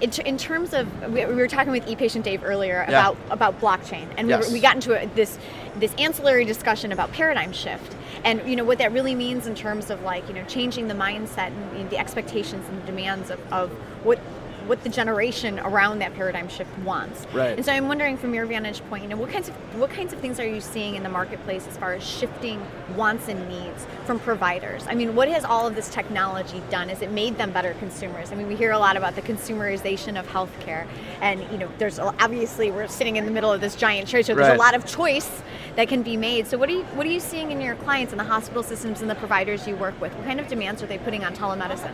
in, 0.00 0.10
in 0.24 0.36
terms 0.36 0.74
of, 0.74 0.86
we, 1.12 1.24
we 1.24 1.34
were 1.34 1.48
talking 1.48 1.72
with 1.72 1.86
ePatient 1.86 2.22
Dave 2.22 2.44
earlier 2.44 2.84
Yeah. 2.88 3.08
about 3.08 3.16
about 3.30 3.60
blockchain, 3.60 4.06
and 4.16 4.28
Yes. 4.28 4.44
we, 4.44 4.48
were, 4.48 4.52
we 4.54 4.60
got 4.60 4.74
into 4.74 5.00
a, 5.00 5.06
this 5.14 5.38
this 5.76 5.94
ancillary 5.98 6.44
discussion 6.44 6.92
about 6.92 7.12
paradigm 7.12 7.52
shift, 7.52 7.94
and 8.24 8.46
you 8.48 8.56
know 8.56 8.64
what 8.64 8.78
that 8.78 8.92
really 8.92 9.14
means 9.14 9.46
in 9.46 9.54
terms 9.54 9.90
of 9.90 10.02
like 10.02 10.26
you 10.28 10.34
know 10.34 10.44
changing 10.44 10.88
the 10.88 10.94
mindset 10.94 11.48
and 11.48 11.78
you 11.78 11.84
know, 11.84 11.90
the 11.90 11.98
expectations 11.98 12.66
and 12.68 12.82
the 12.82 12.86
demands 12.86 13.30
of, 13.30 13.40
of 13.52 13.70
what 14.04 14.18
what 14.66 14.82
the 14.82 14.88
generation 14.88 15.58
around 15.60 15.98
that 16.00 16.14
paradigm 16.14 16.48
shift 16.48 16.76
wants. 16.80 17.26
Right. 17.32 17.56
And 17.56 17.64
so 17.64 17.72
I'm 17.72 17.88
wondering 17.88 18.16
from 18.16 18.34
your 18.34 18.46
vantage 18.46 18.82
point, 18.88 19.02
you 19.02 19.08
know, 19.08 19.16
what 19.16 19.30
kinds 19.30 19.48
of 19.48 19.54
what 19.78 19.90
kinds 19.90 20.12
of 20.12 20.18
things 20.20 20.40
are 20.40 20.46
you 20.46 20.60
seeing 20.60 20.94
in 20.96 21.02
the 21.02 21.08
marketplace 21.08 21.66
as 21.66 21.76
far 21.76 21.94
as 21.94 22.02
shifting 22.04 22.64
wants 22.96 23.28
and 23.28 23.48
needs 23.48 23.86
from 24.04 24.18
providers? 24.18 24.84
I 24.88 24.94
mean, 24.94 25.14
what 25.14 25.28
has 25.28 25.44
all 25.44 25.66
of 25.66 25.74
this 25.74 25.88
technology 25.88 26.62
done? 26.70 26.88
Has 26.88 27.02
it 27.02 27.10
made 27.12 27.36
them 27.38 27.52
better 27.52 27.74
consumers? 27.74 28.32
I 28.32 28.34
mean, 28.34 28.48
we 28.48 28.56
hear 28.56 28.72
a 28.72 28.78
lot 28.78 28.96
about 28.96 29.14
the 29.14 29.22
consumerization 29.22 30.18
of 30.18 30.26
healthcare, 30.28 30.86
and 31.20 31.40
you 31.52 31.58
know, 31.58 31.68
there's 31.78 31.98
obviously 31.98 32.70
we're 32.70 32.88
sitting 32.88 33.16
in 33.16 33.24
the 33.24 33.30
middle 33.30 33.52
of 33.52 33.60
this 33.60 33.76
giant 33.76 34.08
trade 34.08 34.26
show. 34.26 34.34
There's 34.34 34.48
Right. 34.48 34.56
a 34.56 34.58
lot 34.58 34.74
of 34.74 34.84
choice 34.86 35.42
that 35.76 35.88
can 35.88 36.02
be 36.02 36.16
made. 36.16 36.46
So 36.46 36.56
what 36.58 36.68
are 36.68 36.72
you 36.72 36.84
what 36.94 37.06
are 37.06 37.10
you 37.10 37.20
seeing 37.20 37.52
in 37.52 37.60
your 37.60 37.74
clients 37.76 38.12
and 38.12 38.20
the 38.20 38.24
hospital 38.24 38.62
systems 38.62 39.00
and 39.00 39.10
the 39.10 39.14
providers 39.14 39.66
you 39.68 39.76
work 39.76 39.98
with? 40.00 40.14
What 40.14 40.24
kind 40.24 40.40
of 40.40 40.48
demands 40.48 40.82
are 40.82 40.86
they 40.86 40.98
putting 40.98 41.24
on 41.24 41.34
telemedicine? 41.34 41.92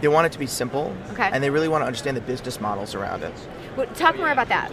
They 0.00 0.08
want 0.08 0.26
it 0.26 0.32
to 0.32 0.38
be 0.38 0.46
simple, 0.46 0.94
Okay. 1.12 1.28
and 1.32 1.42
they 1.44 1.50
really 1.50 1.68
want 1.68 1.82
to 1.82 1.86
understand 1.86 2.09
the 2.16 2.20
business 2.20 2.60
models 2.60 2.94
around 2.94 3.22
it. 3.22 3.32
What, 3.74 3.94
talk 3.94 4.16
more 4.16 4.30
about 4.30 4.48
that. 4.48 4.72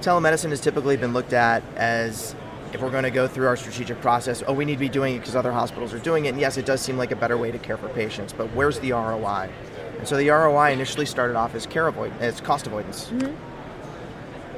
Telemedicine 0.00 0.50
has 0.50 0.60
typically 0.60 0.96
been 0.96 1.12
looked 1.12 1.32
at 1.32 1.62
as 1.76 2.34
if 2.72 2.80
we're 2.80 2.90
going 2.90 3.04
to 3.04 3.10
go 3.10 3.28
through 3.28 3.46
our 3.46 3.56
strategic 3.56 4.00
process, 4.00 4.42
oh, 4.46 4.52
we 4.52 4.64
need 4.64 4.74
to 4.74 4.80
be 4.80 4.88
doing 4.88 5.14
it 5.14 5.18
because 5.18 5.36
other 5.36 5.52
hospitals 5.52 5.92
are 5.92 5.98
doing 5.98 6.24
it. 6.24 6.30
And 6.30 6.40
yes, 6.40 6.56
it 6.56 6.66
does 6.66 6.80
seem 6.80 6.96
like 6.96 7.10
a 7.10 7.16
better 7.16 7.36
way 7.36 7.50
to 7.50 7.58
care 7.58 7.76
for 7.76 7.88
patients, 7.90 8.32
but 8.32 8.46
where's 8.54 8.78
the 8.80 8.92
ROI? 8.92 9.50
And 9.98 10.08
so 10.08 10.16
the 10.16 10.30
ROI 10.30 10.72
initially 10.72 11.06
started 11.06 11.36
off 11.36 11.54
as 11.54 11.66
care 11.66 11.86
avoid, 11.86 12.12
as 12.20 12.40
cost 12.40 12.66
avoidance. 12.66 13.06
Mm-hmm. 13.10 13.34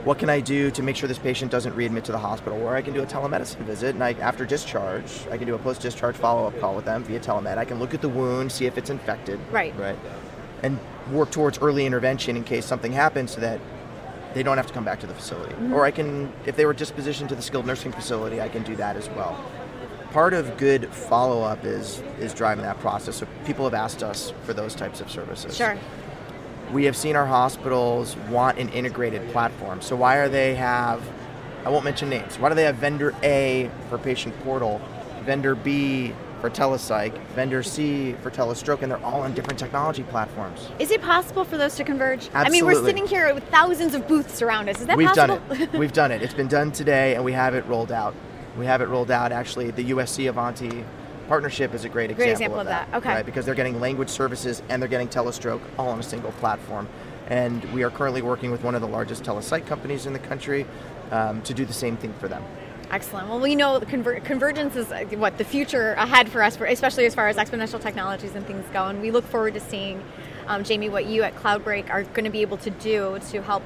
What 0.05 0.19
can 0.19 0.29
I 0.29 0.41
do 0.41 0.71
to 0.71 0.83
make 0.83 0.97
sure 0.97 1.09
this 1.09 1.19
patient 1.19 1.51
doesn't 1.51 1.75
readmit 1.75 2.05
to 2.05 2.13
the 2.13 2.19
hospital? 2.19 2.61
Or 2.63 2.77
I 2.77 2.83
can 2.83 2.93
do 2.93 3.03
a 3.03 3.07
telemedicine 3.07 3.61
visit, 3.61 3.95
and 3.95 4.05
I, 4.05 4.13
after 4.13 4.45
discharge, 4.45 5.27
I 5.31 5.39
can 5.39 5.47
do 5.47 5.55
a 5.55 5.59
post-discharge 5.59 6.15
follow-up 6.15 6.61
call 6.61 6.75
with 6.77 6.85
them 6.85 7.05
via 7.05 7.21
telemed. 7.21 7.57
I 7.57 7.65
can 7.65 7.79
look 7.79 7.95
at 7.95 8.03
the 8.03 8.09
wound, 8.09 8.53
see 8.53 8.67
if 8.67 8.77
it's 8.77 8.91
infected, 8.91 9.41
Right. 9.51 9.75
right, 9.79 9.99
and 10.63 10.79
work 11.11 11.31
towards 11.31 11.59
early 11.59 11.87
intervention 11.87 12.37
in 12.37 12.45
case 12.45 12.65
something 12.65 12.93
happens, 12.93 13.33
so 13.33 13.41
that 13.41 13.61
they 14.35 14.43
don't 14.43 14.57
have 14.57 14.67
to 14.67 14.73
come 14.73 14.85
back 14.85 15.01
to 15.01 15.07
the 15.07 15.15
facility. 15.15 15.55
Mm-hmm. 15.55 15.73
Or 15.73 15.85
I 15.85 15.91
can, 15.91 16.33
if 16.45 16.57
they 16.57 16.67
were 16.67 16.75
dispositioned 16.75 17.29
to 17.29 17.35
the 17.35 17.43
skilled 17.43 17.67
nursing 17.67 17.93
facility, 17.93 18.41
I 18.41 18.49
can 18.49 18.63
do 18.63 18.75
that 18.77 18.97
as 18.97 19.09
well. 19.11 19.39
part 20.15 20.33
of 20.33 20.57
good 20.59 20.89
follow 20.91 21.43
up 21.43 21.65
is 21.65 22.01
is 22.21 22.33
driving 22.33 22.65
that 22.65 22.79
process. 22.79 23.17
So 23.17 23.27
people 23.45 23.65
have 23.65 23.75
asked 23.75 24.03
us 24.05 24.33
for 24.45 24.55
those 24.55 24.75
types 24.75 25.01
of 25.01 25.11
services. 25.11 25.57
Sure. 25.57 25.77
We 26.73 26.85
have 26.85 26.97
seen 26.97 27.17
our 27.17 27.27
hospitals 27.27 28.17
want 28.31 28.59
an 28.59 28.69
integrated 28.69 29.29
platform. 29.33 29.83
So 29.83 29.97
why 29.97 30.17
are 30.17 30.29
they 30.29 30.55
have 30.55 31.03
I 31.65 31.71
won't 31.71 31.85
mention 31.85 32.09
names. 32.09 32.39
Why 32.39 32.49
do 32.49 32.55
they 32.55 32.65
have 32.65 32.77
vendor 32.77 33.13
A 33.25 33.71
for 33.89 33.99
patient 33.99 34.39
portal, 34.45 34.81
vendor 35.25 35.57
B 35.57 36.13
for 36.45 36.51
telepsych, 36.51 37.17
vendor 37.29 37.63
C 37.63 38.13
for 38.23 38.31
telestroke, 38.31 38.83
and 38.83 38.93
they're 38.93 39.03
all 39.03 39.23
on 39.23 39.33
different 39.33 39.59
technology 39.59 40.03
platforms. 40.03 40.69
Is 40.79 40.91
it 40.91 41.01
possible 41.01 41.43
for 41.43 41.57
those 41.57 41.75
to 41.77 41.85
converge? 41.85 42.29
Absolutely. 42.35 42.45
I 42.45 42.51
mean, 42.51 42.67
we're 42.67 42.85
sitting 42.85 43.07
here 43.07 43.33
with 43.33 43.45
thousands 43.49 43.95
of 43.95 44.07
booths 44.07 44.43
around 44.43 44.69
us. 44.69 44.79
Is 44.79 44.87
that 44.89 44.99
We've 44.99 45.09
possible? 45.09 45.39
done 45.49 45.63
it. 45.63 45.73
We've 45.79 45.93
done 45.95 46.13
it. 46.13 46.21
It's 46.21 46.35
been 46.35 46.49
done 46.49 46.71
today, 46.71 47.15
and 47.15 47.25
we 47.25 47.33
have 47.33 47.55
it 47.55 47.65
rolled 47.65 47.91
out. 47.91 48.15
We 48.59 48.67
have 48.67 48.83
it 48.83 48.89
rolled 48.89 49.11
out. 49.11 49.33
Actually, 49.33 49.71
the 49.71 49.85
USC 49.93 50.29
Avanti 50.29 50.85
partnership 51.29 51.73
is 51.73 51.87
a 51.87 51.89
great 51.89 52.11
example, 52.11 52.25
Great 52.25 52.33
example 52.33 52.61
of 52.61 52.67
that. 52.67 52.93
Okay. 52.93 53.09
Right, 53.09 53.25
because 53.25 53.47
they're 53.47 53.55
getting 53.55 53.81
language 53.81 54.11
services 54.11 54.63
and 54.69 54.83
they're 54.83 54.89
getting 54.91 55.09
telestroke 55.09 55.63
all 55.79 55.89
on 55.89 55.99
a 55.99 56.03
single 56.03 56.33
platform. 56.33 56.87
And 57.29 57.65
we 57.73 57.85
are 57.85 57.91
currently 57.91 58.21
working 58.21 58.51
with 58.51 58.63
one 58.63 58.75
of 58.75 58.83
the 58.83 58.89
largest 58.89 59.23
telepsych 59.23 59.65
companies 59.65 60.05
in 60.05 60.13
the 60.13 60.19
country 60.19 60.67
um, 61.11 61.41
to 61.41 61.55
do 61.55 61.65
the 61.65 61.73
same 61.73 61.97
thing 61.97 62.13
for 62.21 62.29
them. 62.29 62.45
Excellent. 62.91 63.29
Well, 63.29 63.41
we 63.41 63.55
know 63.57 63.81
conver- 63.81 64.25
convergence 64.25 64.77
is 64.77 64.93
uh, 64.93 65.05
what 65.17 65.39
the 65.39 65.45
future 65.45 65.95
ahead 65.95 66.29
for 66.29 66.43
us, 66.43 66.59
especially 66.61 67.07
as 67.07 67.15
far 67.15 67.29
as 67.29 67.37
exponential 67.37 67.81
technologies 67.81 68.35
and 68.35 68.47
things 68.47 68.65
go. 68.73 68.87
And 68.87 69.01
we 69.01 69.11
look 69.11 69.25
forward 69.25 69.55
to 69.55 69.61
seeing, 69.61 70.03
um, 70.47 70.63
Jamey, 70.63 70.91
what 70.91 71.07
you 71.07 71.23
at 71.23 71.35
Cloudbreak 71.35 71.91
are 71.91 72.05
going 72.05 72.25
to 72.25 72.31
be 72.31 72.43
able 72.43 72.59
to 72.59 72.71
do 72.71 73.19
to 73.31 73.43
help, 73.43 73.63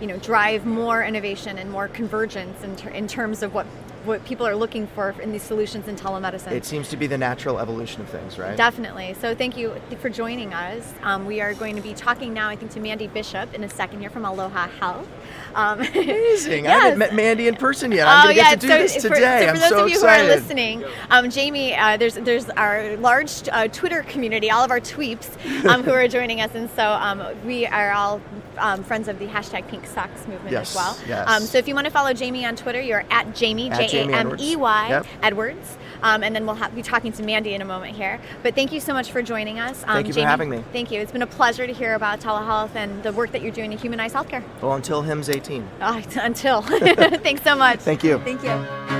you 0.00 0.06
know, 0.06 0.16
drive 0.18 0.64
more 0.64 1.02
innovation 1.02 1.58
and 1.58 1.70
more 1.70 1.88
convergence 1.88 2.62
in, 2.62 2.76
ter- 2.76 2.90
in 2.90 3.06
terms 3.06 3.42
of 3.42 3.52
what 3.52 3.66
what 4.04 4.24
people 4.24 4.46
are 4.46 4.56
looking 4.56 4.86
for 4.88 5.14
in 5.22 5.32
these 5.32 5.42
solutions 5.42 5.86
in 5.88 5.96
telemedicine. 5.96 6.52
It 6.52 6.64
seems 6.64 6.88
to 6.88 6.96
be 6.96 7.06
the 7.06 7.18
natural 7.18 7.58
evolution 7.58 8.00
of 8.00 8.08
things, 8.08 8.38
right? 8.38 8.56
Definitely. 8.56 9.14
So 9.20 9.34
thank 9.34 9.56
you 9.56 9.74
for 10.00 10.08
joining 10.08 10.54
us. 10.54 10.92
Um, 11.02 11.26
we 11.26 11.40
are 11.40 11.54
going 11.54 11.76
to 11.76 11.82
be 11.82 11.92
talking 11.94 12.32
now, 12.32 12.48
I 12.48 12.56
think, 12.56 12.70
to 12.72 12.80
Mandy 12.80 13.06
Bishop 13.08 13.52
in 13.54 13.62
a 13.64 13.68
second 13.68 14.00
here 14.00 14.10
from 14.10 14.24
Aloha 14.24 14.68
Health. 14.68 15.08
Um, 15.54 15.80
Amazing. 15.80 16.66
I 16.68 16.70
haven't 16.70 16.98
met 16.98 17.14
Mandy 17.14 17.48
in 17.48 17.56
person 17.56 17.92
yet. 17.92 18.06
I'm 18.08 18.20
oh 18.20 18.22
going 18.24 18.36
to 18.36 18.42
yeah, 18.42 18.50
get 18.50 18.60
to 18.60 18.66
do 18.66 18.72
so 18.72 18.78
this 18.78 19.02
for- 19.06 19.14
today. 19.14 19.40
so 19.40 19.46
for 19.46 19.50
I'm 19.52 19.60
those 19.60 19.68
so 19.68 19.84
of 19.84 19.88
you 19.90 19.94
excited. 19.96 20.26
who 20.26 20.32
are 20.32 20.34
listening, 20.36 20.84
um, 21.10 21.24
Jamey, 21.26 21.78
uh, 21.78 21.96
there's 21.96 22.14
there's 22.14 22.48
our 22.50 22.96
large 22.96 23.48
uh, 23.52 23.68
Twitter 23.68 24.02
community, 24.04 24.50
all 24.50 24.64
of 24.64 24.70
our 24.70 24.80
tweeps, 24.80 25.28
um, 25.66 25.82
who 25.82 25.92
are 25.92 26.08
joining 26.08 26.40
us, 26.40 26.54
and 26.54 26.70
so 26.70 26.84
um, 26.84 27.22
we 27.44 27.66
are 27.66 27.92
all 27.92 28.20
um, 28.60 28.84
friends 28.84 29.08
of 29.08 29.18
the 29.18 29.26
hashtag 29.26 29.66
Pink 29.68 29.86
Socks 29.86 30.26
movement 30.26 30.50
Yes, 30.52 30.70
as 30.70 30.76
well. 30.76 30.98
yes. 31.08 31.28
Um, 31.28 31.42
so 31.42 31.58
if 31.58 31.66
you 31.66 31.74
want 31.74 31.86
to 31.86 31.90
follow 31.90 32.12
Jamey 32.12 32.46
on 32.46 32.56
Twitter, 32.56 32.80
you're 32.80 33.04
at 33.10 33.26
Jamey 33.28 33.74
J 33.76 33.86
Jamie 33.88 34.12
A 34.12 34.16
M 34.18 34.36
E 34.38 34.56
Y. 34.56 35.02
Edwards, 35.22 35.76
um, 36.02 36.22
and 36.22 36.34
then 36.34 36.46
we'll 36.46 36.54
ha- 36.54 36.70
be 36.74 36.82
talking 36.82 37.12
to 37.12 37.22
Mandy 37.22 37.54
in 37.54 37.62
a 37.62 37.64
moment 37.64 37.96
here. 37.96 38.20
But 38.42 38.54
thank 38.54 38.72
you 38.72 38.80
so 38.80 38.92
much 38.92 39.10
for 39.10 39.22
joining 39.22 39.58
us. 39.58 39.82
Um, 39.84 39.94
Thank 39.96 40.08
you 40.08 40.12
for 40.14 40.20
having 40.20 40.48
me. 40.50 40.62
Thank 40.72 40.90
you. 40.90 41.00
It's 41.00 41.12
been 41.12 41.22
a 41.22 41.26
pleasure 41.26 41.66
to 41.66 41.72
hear 41.72 41.94
about 41.94 42.20
telehealth 42.20 42.74
and 42.74 43.02
the 43.02 43.12
work 43.12 43.32
that 43.32 43.42
you're 43.42 43.52
doing 43.52 43.70
to 43.70 43.76
humanize 43.76 44.12
healthcare. 44.12 44.42
Well, 44.60 44.74
until 44.74 45.02
HIMSS 45.02 45.34
18. 45.34 45.68
Uh, 45.80 46.02
until. 46.20 46.62
Thanks 46.62 47.42
so 47.42 47.56
much. 47.56 47.80
Thank 47.80 48.04
you. 48.04 48.18
Thank 48.20 48.42
you. 48.42 48.99